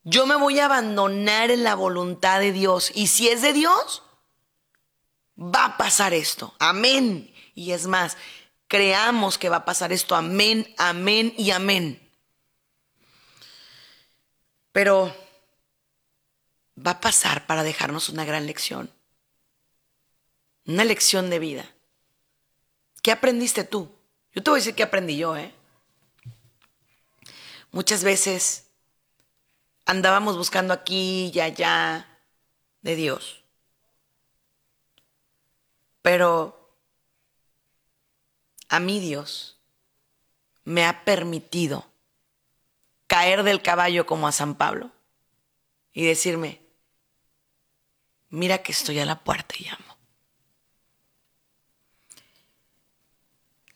[0.05, 2.93] Yo me voy a abandonar en la voluntad de Dios.
[2.95, 4.03] Y si es de Dios,
[5.37, 6.55] va a pasar esto.
[6.59, 7.33] Amén.
[7.55, 8.17] Y es más,
[8.69, 10.15] creamos que va a pasar esto.
[10.15, 12.01] Amén, amén y amén.
[14.73, 15.15] Pero
[16.85, 18.91] va a pasar para dejarnos una gran lección.
[20.67, 21.75] Una lección de vida.
[23.03, 23.91] ¿Qué aprendiste tú?
[24.35, 25.55] Yo te voy a decir qué aprendí yo, ¿eh?
[27.71, 28.67] Muchas veces
[29.85, 32.07] andábamos buscando aquí y allá
[32.83, 33.45] de Dios.
[36.03, 36.66] Pero
[38.69, 39.61] a mí Dios
[40.65, 41.87] me ha permitido
[43.07, 44.91] caer del caballo como a San Pablo
[45.93, 46.61] y decirme,
[48.29, 49.97] mira que estoy a la puerta y llamo.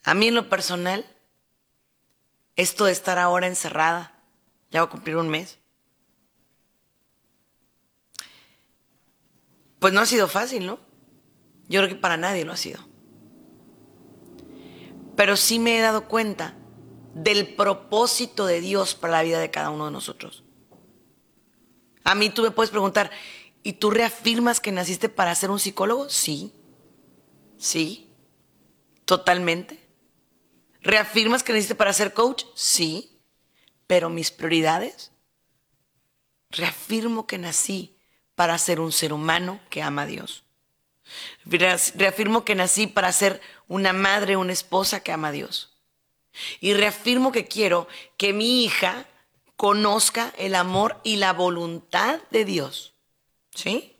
[0.02, 1.06] A mí en lo personal,
[2.56, 4.20] esto de estar ahora encerrada,
[4.70, 5.58] ya va a cumplir un mes,
[9.78, 10.78] pues no ha sido fácil, ¿no?
[11.68, 12.89] Yo creo que para nadie lo ha sido.
[15.20, 16.56] Pero sí me he dado cuenta
[17.12, 20.44] del propósito de Dios para la vida de cada uno de nosotros.
[22.04, 23.10] A mí tú me puedes preguntar,
[23.62, 26.08] ¿y tú reafirmas que naciste para ser un psicólogo?
[26.08, 26.54] Sí,
[27.58, 28.14] sí,
[29.04, 29.86] totalmente.
[30.80, 32.46] ¿Reafirmas que naciste para ser coach?
[32.54, 33.20] Sí,
[33.86, 35.12] pero mis prioridades,
[36.48, 37.98] reafirmo que nací
[38.34, 40.46] para ser un ser humano que ama a Dios.
[41.44, 45.70] Reafirmo que nací para ser una madre, una esposa que ama a Dios.
[46.60, 49.06] Y reafirmo que quiero que mi hija
[49.56, 52.94] conozca el amor y la voluntad de Dios.
[53.54, 53.96] ¿Sí?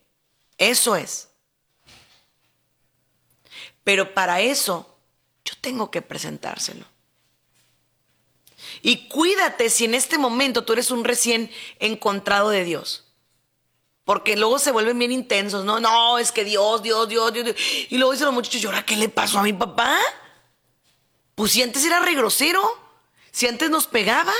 [0.56, 1.28] Eso es.
[3.84, 4.98] Pero para eso
[5.44, 6.86] yo tengo que presentárselo.
[8.82, 13.09] Y cuídate si en este momento tú eres un recién encontrado de Dios.
[14.04, 15.78] Porque luego se vuelven bien intensos, ¿no?
[15.78, 17.54] No, es que Dios, Dios, Dios, Dios.
[17.90, 19.98] Y luego dicen los muchachos, ¿y ahora qué le pasó a mi papá?
[21.34, 22.60] Pues si antes era re grosero,
[23.30, 24.32] si antes nos pegaba,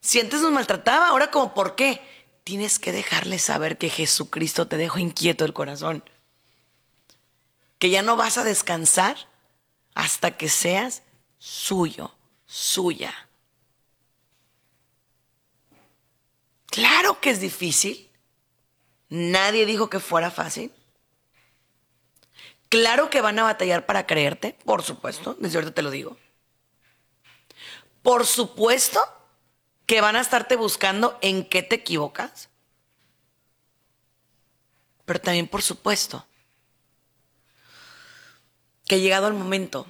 [0.00, 2.00] si antes nos maltrataba, ahora como, ¿por qué?
[2.44, 6.02] Tienes que dejarle saber que Jesucristo te dejó inquieto el corazón.
[7.78, 9.16] Que ya no vas a descansar
[9.94, 11.02] hasta que seas
[11.38, 12.14] suyo,
[12.46, 13.28] suya.
[16.66, 18.07] Claro que es difícil.
[19.08, 20.72] Nadie dijo que fuera fácil.
[22.68, 26.16] Claro que van a batallar para creerte, por supuesto, desde ahorita te lo digo.
[28.02, 29.00] Por supuesto
[29.86, 32.50] que van a estarte buscando en qué te equivocas.
[35.06, 36.26] Pero también, por supuesto,
[38.86, 39.86] que llegado el momento,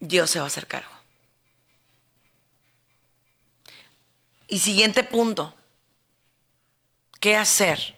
[0.00, 0.92] Dios se va a hacer cargo.
[4.48, 5.54] Y siguiente punto,
[7.22, 7.96] ¿Qué hacer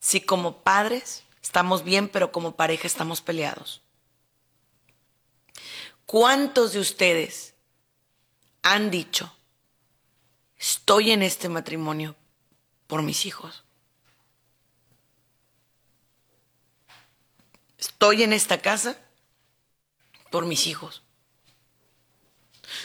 [0.00, 3.82] si como padres estamos bien, pero como pareja estamos peleados?
[6.06, 7.52] ¿Cuántos de ustedes
[8.62, 9.36] han dicho,
[10.56, 12.16] estoy en este matrimonio
[12.86, 13.64] por mis hijos?
[17.76, 18.98] Estoy en esta casa
[20.30, 21.02] por mis hijos.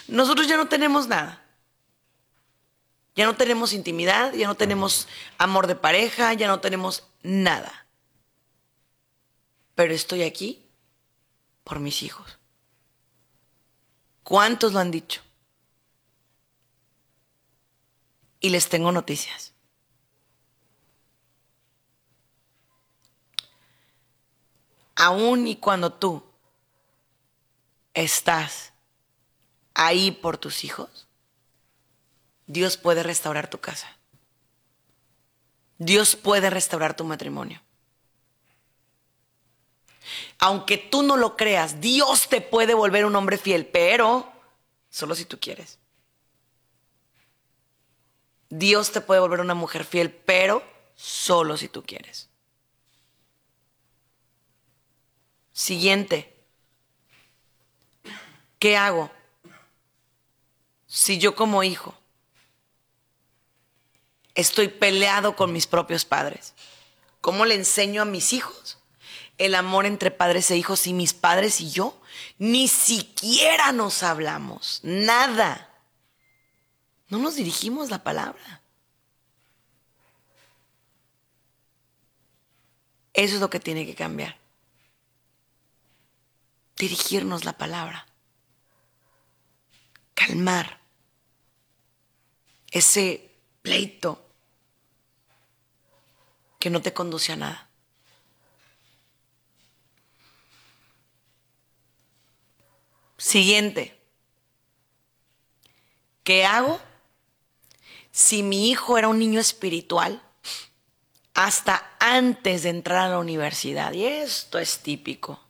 [0.10, 1.43] Nosotros ya no tenemos nada.
[3.16, 5.08] Ya no tenemos intimidad, ya no tenemos
[5.38, 7.86] amor de pareja, ya no tenemos nada.
[9.76, 10.66] Pero estoy aquí
[11.64, 12.40] por mis hijos.
[14.24, 15.22] ¿Cuántos lo han dicho?
[18.40, 19.54] Y les tengo noticias.
[24.96, 26.24] Aún y cuando tú
[27.94, 28.74] estás
[29.74, 31.03] ahí por tus hijos,
[32.48, 33.98] Dios puede restaurar tu casa.
[35.78, 37.62] Dios puede restaurar tu matrimonio.
[40.40, 44.32] Aunque tú no lo creas, Dios te puede volver un hombre fiel, pero
[44.90, 45.80] solo si tú quieres.
[48.50, 50.64] Dios te puede volver una mujer fiel, pero
[50.96, 52.30] solo si tú quieres.
[55.54, 56.30] Siguiente.
[58.60, 59.12] ¿Qué hago
[60.88, 61.98] si yo como hijo
[64.36, 66.54] estoy peleado con mis propios padres.
[67.22, 68.80] ¿Cómo le enseño a mis hijos
[69.38, 72.00] el amor entre padres e hijos y mis padres y yo?
[72.38, 75.70] Ni siquiera nos hablamos, nada.
[77.10, 78.62] No nos dirigimos la palabra.
[83.14, 84.38] Eso es lo que tiene que cambiar.
[86.78, 88.08] Dirigirnos la palabra.
[90.16, 90.84] Calmar
[92.74, 93.30] ese
[93.62, 94.23] pleito
[96.64, 97.68] que no te conduce a nada.
[103.18, 104.00] Siguiente.
[106.24, 106.80] ¿Qué hago
[108.14, 110.24] si mi hijo era un niño espiritual
[111.34, 113.92] hasta antes de entrar a la universidad?
[113.92, 115.44] Y esto es típico.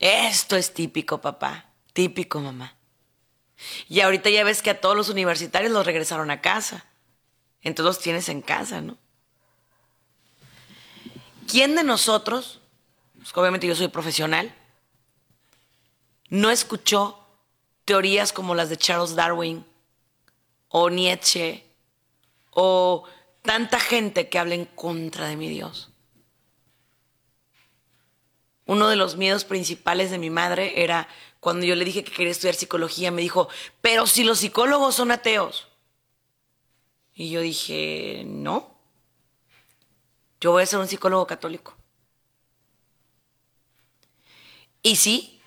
[0.00, 1.74] Esto es típico, papá.
[1.92, 2.76] Típico, mamá.
[3.88, 6.86] Y ahorita ya ves que a todos los universitarios los regresaron a casa.
[7.62, 8.98] Entonces los tienes en casa, ¿no?
[11.50, 12.60] ¿Quién de nosotros,
[13.16, 14.54] pues obviamente yo soy profesional,
[16.28, 17.18] no escuchó
[17.84, 19.66] teorías como las de Charles Darwin
[20.68, 21.64] o Nietzsche
[22.52, 23.02] o
[23.42, 25.90] tanta gente que habla en contra de mi Dios?
[28.66, 31.08] Uno de los miedos principales de mi madre era
[31.40, 33.48] cuando yo le dije que quería estudiar psicología, me dijo,
[33.80, 35.66] pero si los psicólogos son ateos.
[37.12, 38.79] Y yo dije, no,
[40.40, 41.76] yo voy a ser un psicólogo católico.
[44.82, 45.40] Y sí,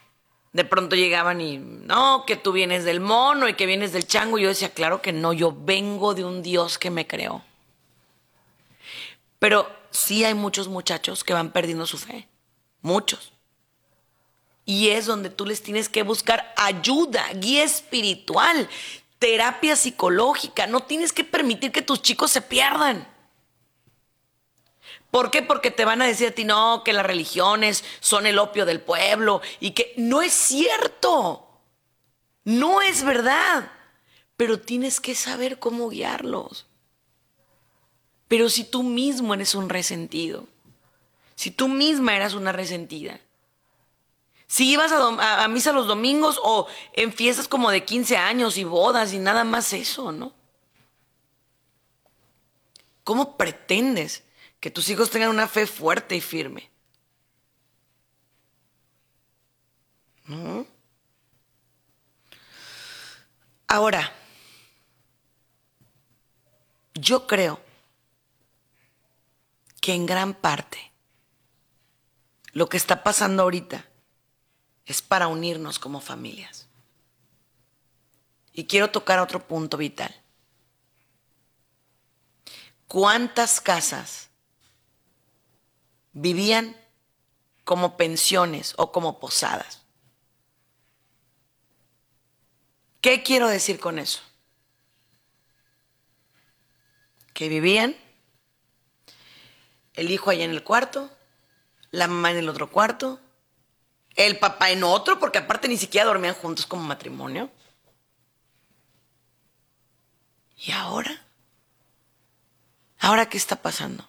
[0.51, 4.37] de pronto llegaban y, no, que tú vienes del mono y que vienes del chango.
[4.37, 7.43] Yo decía, claro que no, yo vengo de un Dios que me creó.
[9.39, 12.27] Pero sí hay muchos muchachos que van perdiendo su fe.
[12.81, 13.33] Muchos.
[14.65, 18.69] Y es donde tú les tienes que buscar ayuda, guía espiritual,
[19.17, 20.67] terapia psicológica.
[20.67, 23.07] No tienes que permitir que tus chicos se pierdan.
[25.13, 25.43] ¿Por qué?
[25.43, 28.81] Porque te van a decir a ti, no, que las religiones son el opio del
[28.81, 31.47] pueblo y que no es cierto.
[32.45, 33.71] No es verdad.
[34.37, 36.65] Pero tienes que saber cómo guiarlos.
[38.27, 40.47] Pero si tú mismo eres un resentido,
[41.35, 43.19] si tú misma eras una resentida,
[44.47, 48.63] si ibas a, a, misa los domingos o en fiestas como de 15 años y
[48.63, 50.33] bodas y nada más eso, ¿no?
[53.03, 54.22] ¿Cómo pretendes
[54.63, 56.71] que tus hijos tengan una fe fuerte y firme.
[60.23, 60.65] ¿No?
[63.67, 64.15] Ahora,
[66.93, 67.59] yo creo
[69.81, 70.93] que en gran parte
[72.53, 73.85] lo que está pasando ahorita
[74.85, 76.69] es para unirnos como familias.
[78.53, 80.15] Y quiero tocar otro punto vital.
[82.87, 84.29] ¿Cuántas casas
[86.13, 86.77] vivían
[87.63, 89.81] como pensiones o como posadas.
[93.01, 94.21] ¿Qué quiero decir con eso?
[97.33, 97.95] Que vivían
[99.93, 101.11] el hijo allá en el cuarto,
[101.91, 103.19] la mamá en el otro cuarto,
[104.15, 107.51] el papá en otro, porque aparte ni siquiera dormían juntos como matrimonio.
[110.55, 111.25] ¿Y ahora?
[112.99, 114.07] ¿Ahora qué está pasando?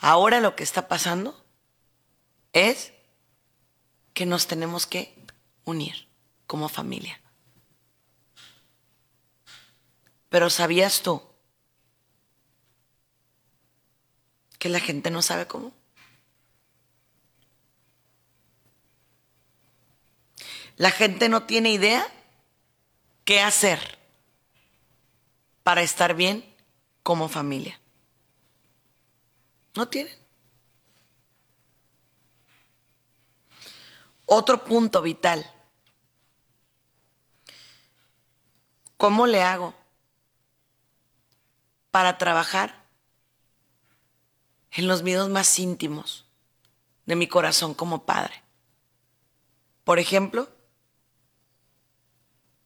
[0.00, 1.44] Ahora lo que está pasando
[2.52, 2.92] es
[4.14, 5.14] que nos tenemos que
[5.64, 6.08] unir
[6.46, 7.20] como familia.
[10.28, 11.22] Pero ¿sabías tú
[14.58, 15.72] que la gente no sabe cómo?
[20.76, 22.06] La gente no tiene idea
[23.24, 23.98] qué hacer
[25.64, 26.44] para estar bien
[27.02, 27.80] como familia.
[29.78, 30.18] No tienen.
[34.26, 35.48] Otro punto vital.
[38.96, 39.76] ¿Cómo le hago
[41.92, 42.88] para trabajar
[44.72, 46.26] en los miedos más íntimos
[47.06, 48.42] de mi corazón como padre?
[49.84, 50.48] Por ejemplo,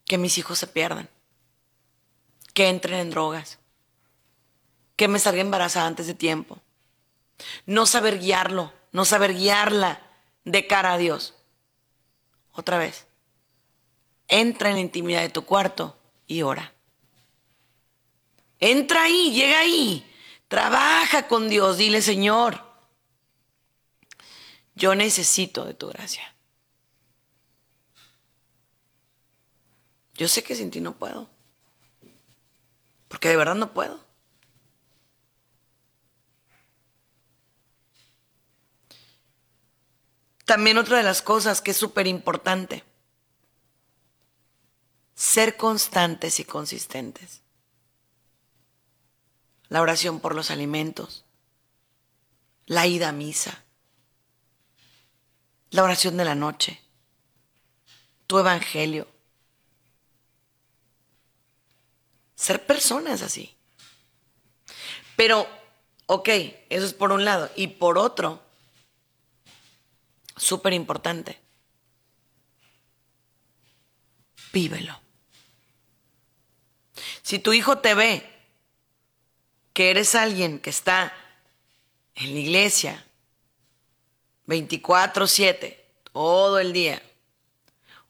[0.06, 1.10] que mis hijos se pierdan,
[2.54, 3.58] que entren en drogas,
[4.96, 6.61] que me salga embarazada antes de tiempo,
[7.66, 10.00] no saber guiarlo, no saber guiarla
[10.44, 11.34] de cara a Dios.
[12.52, 13.06] Otra vez,
[14.28, 16.72] entra en la intimidad de tu cuarto y ora.
[18.58, 20.08] Entra ahí, llega ahí,
[20.48, 22.62] trabaja con Dios, dile Señor,
[24.74, 26.34] yo necesito de tu gracia.
[30.14, 31.28] Yo sé que sin ti no puedo,
[33.08, 34.11] porque de verdad no puedo.
[40.44, 42.84] También otra de las cosas que es súper importante,
[45.14, 47.42] ser constantes y consistentes.
[49.68, 51.24] La oración por los alimentos,
[52.66, 53.62] la ida a misa,
[55.70, 56.82] la oración de la noche,
[58.26, 59.08] tu evangelio.
[62.34, 63.56] Ser personas así.
[65.16, 65.46] Pero,
[66.06, 66.28] ok,
[66.68, 67.50] eso es por un lado.
[67.56, 68.42] Y por otro,
[70.42, 71.40] súper importante,
[74.52, 75.00] vívelo.
[77.22, 78.28] Si tu hijo te ve
[79.72, 81.14] que eres alguien que está
[82.16, 83.06] en la iglesia
[84.46, 85.82] 24/7,
[86.12, 87.00] todo el día,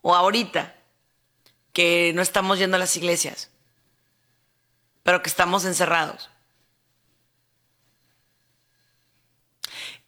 [0.00, 0.74] o ahorita
[1.72, 3.50] que no estamos yendo a las iglesias,
[5.02, 6.30] pero que estamos encerrados,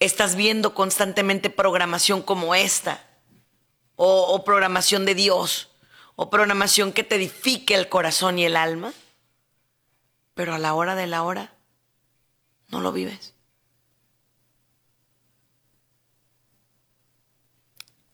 [0.01, 3.05] estás viendo constantemente programación como esta,
[3.97, 5.71] o, programación de Dios,
[6.17, 8.93] o programación que te edifique el corazón y el alma,
[10.35, 11.55] pero a la hora de la hora
[12.69, 13.35] no lo vives.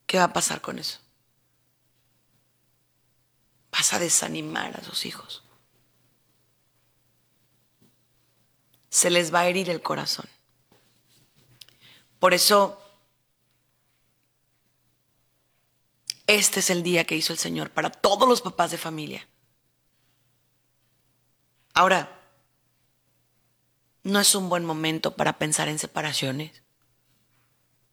[0.06, 0.98] ¿Qué va a pasar con eso?
[3.70, 5.44] Vas a desanimar a sus hijos.
[8.88, 10.28] Se les va a herir el corazón.
[12.20, 12.78] Por eso,
[16.26, 19.26] este es el día que hizo el Señor para todos los papás de familia.
[21.72, 22.20] Ahora,
[24.02, 26.62] no es un buen momento para pensar en separaciones,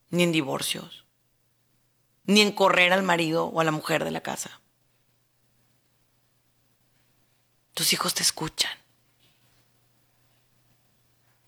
[0.09, 1.05] ni en divorcios,
[2.25, 4.59] ni en correr al marido o a la mujer de la casa.
[7.73, 8.71] Tus hijos te escuchan.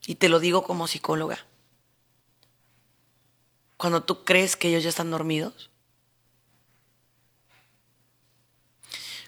[0.07, 1.48] Y te lo digo como psicóloga
[3.79, 5.69] cuando tú crees que ellos ya están dormidos?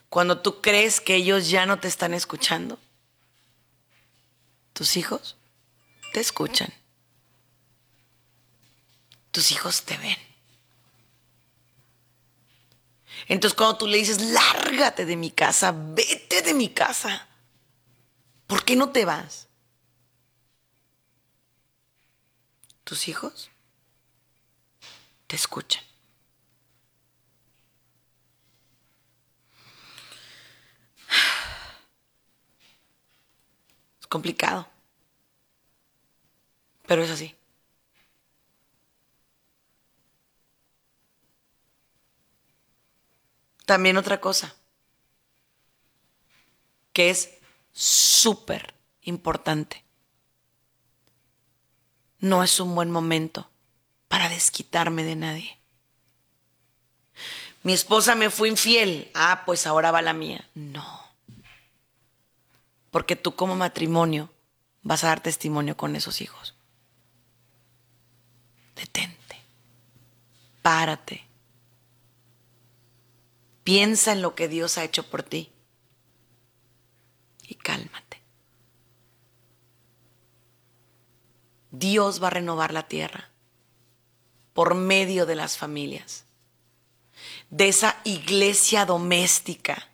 [0.10, 2.78] Cuando tú crees que ellos ya no te están escuchando,
[4.74, 5.38] tus hijos
[6.12, 6.68] te escuchan.
[9.32, 10.18] Tus hijos te ven.
[13.30, 17.26] Entonces cuando tú le dices, lárgate de mi casa, vete de mi casa,
[18.48, 19.48] ¿por qué no te vas?
[22.84, 23.51] Tus hijos
[25.32, 25.82] te escuchan.
[34.02, 34.68] Es complicado,
[36.86, 37.34] pero es así.
[43.66, 44.54] También otra cosa
[46.92, 47.40] que es
[47.72, 48.74] súper
[49.04, 49.86] importante.
[52.20, 53.50] No es un buen momento
[54.12, 55.58] para desquitarme de nadie.
[57.64, 59.10] Mi esposa me fue infiel.
[59.14, 60.46] Ah, pues ahora va la mía.
[60.54, 61.02] No.
[62.92, 64.30] Porque tú como matrimonio
[64.84, 66.56] vas a dar testimonio con esos hijos.
[68.76, 69.38] Detente.
[70.62, 71.26] Párate.
[73.64, 75.54] Piensa en lo que Dios ha hecho por ti.
[77.48, 78.22] Y cálmate.
[81.72, 83.31] Dios va a renovar la tierra
[84.54, 86.26] por medio de las familias,
[87.50, 89.90] de esa iglesia doméstica,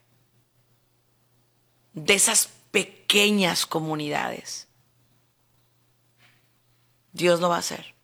[1.94, 4.68] de esas pequeñas comunidades.
[7.12, 7.96] Dios lo va a hacer.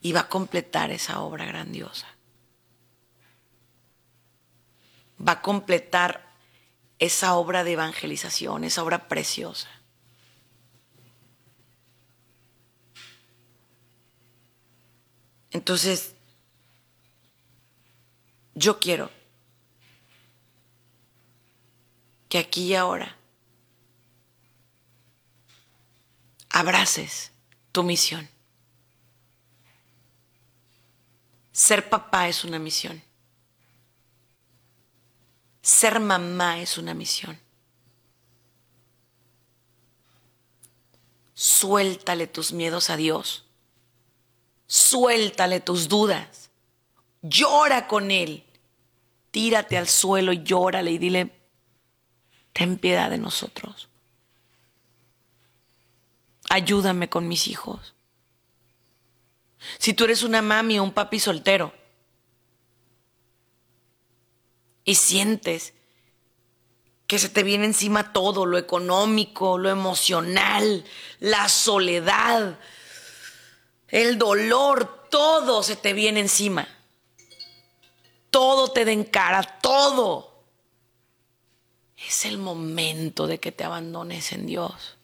[0.00, 2.06] Y va a completar esa obra grandiosa.
[5.26, 6.28] Va a completar
[6.98, 9.68] esa obra de evangelización, esa obra preciosa.
[15.50, 16.14] Entonces,
[18.54, 19.10] yo quiero
[22.28, 23.16] que aquí y ahora
[26.50, 27.32] abraces
[27.72, 28.28] tu misión.
[31.52, 33.02] Ser papá es una misión.
[35.62, 37.38] Ser mamá es una misión.
[41.34, 43.47] Suéltale tus miedos a Dios
[44.68, 46.50] Suéltale tus dudas.
[47.22, 48.44] Llora con él.
[49.30, 51.32] Tírate al suelo y llórale y dile,
[52.52, 53.88] ten piedad de nosotros.
[56.50, 57.94] Ayúdame con mis hijos.
[59.78, 61.74] Si tú eres una mami o un papi soltero
[64.84, 65.74] y sientes
[67.06, 70.84] que se te viene encima todo, lo económico, lo emocional,
[71.20, 72.58] la soledad,
[73.88, 76.68] el dolor, todo se te viene encima.
[78.30, 80.44] Todo te den cara, todo.
[81.96, 84.96] Es el momento de que te abandones en Dios.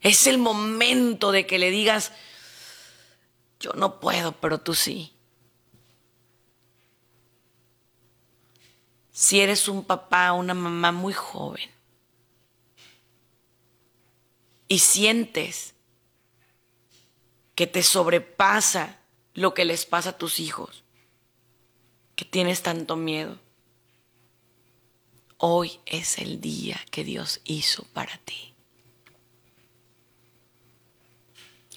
[0.00, 2.12] Es el momento de que le digas,
[3.58, 5.12] yo no puedo, pero tú sí.
[9.10, 11.70] Si eres un papá una mamá muy joven
[14.68, 15.75] y sientes
[17.56, 19.00] que te sobrepasa
[19.34, 20.84] lo que les pasa a tus hijos,
[22.14, 23.40] que tienes tanto miedo,
[25.38, 28.54] hoy es el día que Dios hizo para ti.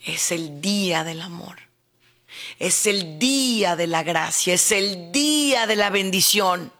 [0.05, 1.57] Es el día del amor.
[2.57, 4.53] Es el día de la gracia.
[4.53, 6.71] Es el día de la bendición.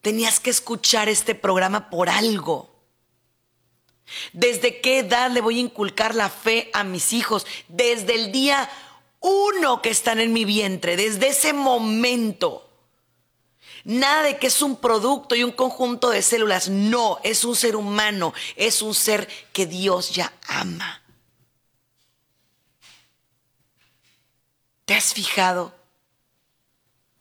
[0.00, 2.77] Tenías que escuchar este programa por algo.
[4.32, 7.46] ¿Desde qué edad le voy a inculcar la fe a mis hijos?
[7.68, 8.68] Desde el día
[9.20, 12.64] uno que están en mi vientre, desde ese momento.
[13.84, 16.68] Nada de que es un producto y un conjunto de células.
[16.68, 21.02] No, es un ser humano, es un ser que Dios ya ama.
[24.84, 25.74] ¿Te has fijado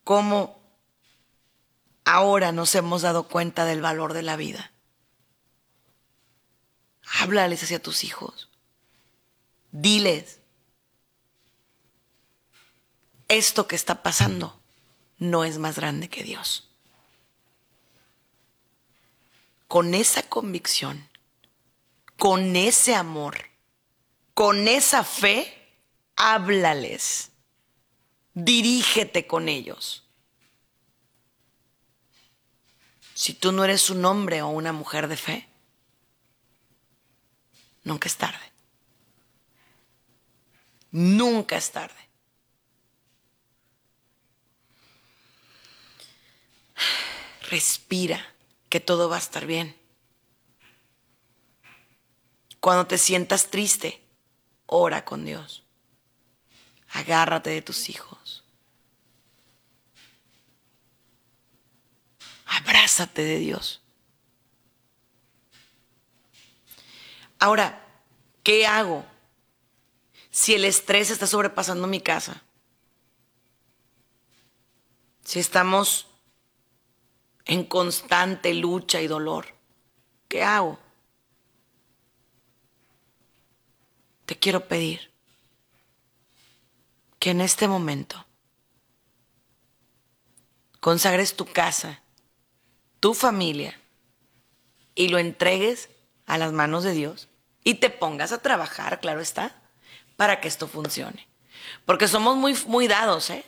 [0.03, 0.57] cómo
[2.05, 4.71] ahora nos hemos dado cuenta del valor de la vida?
[7.19, 8.49] Háblales hacia tus hijos.
[9.71, 10.39] Diles,
[13.27, 14.59] esto que está pasando
[15.17, 16.69] no es más grande que Dios.
[19.67, 21.09] Con esa convicción,
[22.17, 23.49] con ese amor,
[24.33, 25.53] con esa fe,
[26.15, 27.31] háblales.
[28.33, 30.03] Dirígete con ellos.
[33.13, 35.46] Si tú no eres un hombre o una mujer de fe,
[37.87, 38.51] nunca es tarde.
[40.91, 41.95] Nunca es tarde.
[47.49, 48.23] Respira,
[48.69, 49.75] que todo va a estar bien.
[52.59, 54.03] Cuando te sientas triste,
[54.65, 55.63] ora con Dios.
[56.89, 58.43] Agárrate de tus hijos.
[62.45, 63.81] Abrázate de Dios.
[67.39, 67.85] Ahora,
[68.43, 69.05] ¿qué hago
[70.31, 72.43] si el estrés está sobrepasando mi casa?
[75.23, 76.07] Si estamos
[77.45, 79.55] en constante lucha y dolor,
[80.27, 80.79] ¿qué hago?
[84.25, 85.11] Te quiero pedir
[87.19, 88.25] que en este momento
[90.79, 92.01] consagres tu casa,
[92.99, 93.79] tu familia
[94.95, 95.89] y lo entregues
[96.27, 97.29] a las manos de Dios
[97.63, 99.55] y te pongas a trabajar, claro está,
[100.15, 101.27] para que esto funcione.
[101.85, 103.43] Porque somos muy, muy dados, ¿eh?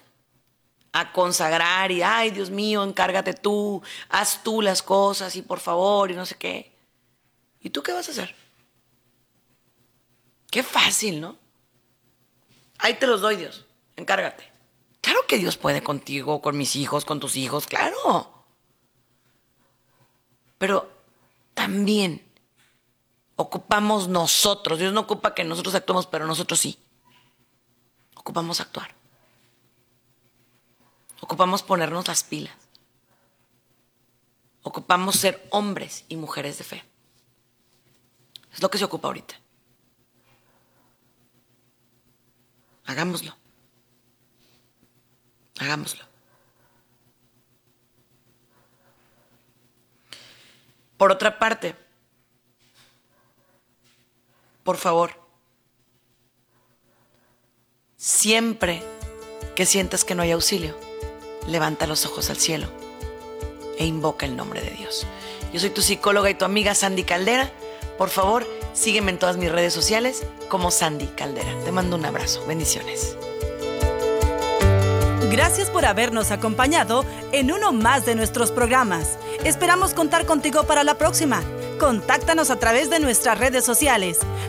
[0.91, 6.09] A consagrar y, ay, Dios mío, encárgate tú, haz tú las cosas y por favor
[6.09, 6.73] y no sé qué.
[7.61, 8.35] ¿Y tú qué vas a hacer?
[10.49, 11.37] Qué fácil, ¿no?
[12.79, 13.65] Ahí te los doy, Dios.
[13.95, 14.49] Encárgate.
[15.01, 18.45] Claro que Dios puede contigo, con mis hijos, con tus hijos, claro.
[20.57, 20.91] Pero
[21.53, 22.28] también
[23.39, 24.79] ocupamos nosotros.
[24.79, 26.77] Dios no ocupa que nosotros actuemos, pero nosotros sí.
[28.15, 28.93] Ocupamos actuar.
[31.21, 32.53] Ocupamos ponernos las pilas.
[34.61, 36.83] Ocupamos ser hombres y mujeres de fe.
[38.51, 39.35] Es lo que se ocupa ahorita.
[42.87, 43.37] Hagámoslo.
[45.59, 46.03] Hagámoslo.
[50.97, 51.88] Por otra parte,
[54.69, 55.13] por favor,
[57.97, 58.83] siempre
[59.55, 60.77] que sientas que no hay auxilio,
[61.47, 62.67] levanta los ojos al cielo
[63.79, 65.07] e invoca el nombre de Dios.
[65.51, 67.51] Yo soy tu psicóloga y tu amiga Sandy Caldera.
[67.97, 71.51] Por favor, sígueme en todas mis redes sociales como Sandy Caldera.
[71.65, 72.45] Te mando un abrazo.
[72.45, 73.17] Bendiciones.
[75.31, 79.17] Gracias por habernos acompañado en uno más de nuestros programas.
[79.43, 81.41] Esperamos contar contigo para la próxima.
[81.79, 84.19] Contáctanos a través de nuestras redes sociales,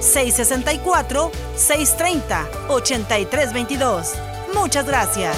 [0.00, 4.14] 664 630 8322.
[4.54, 5.36] Muchas gracias.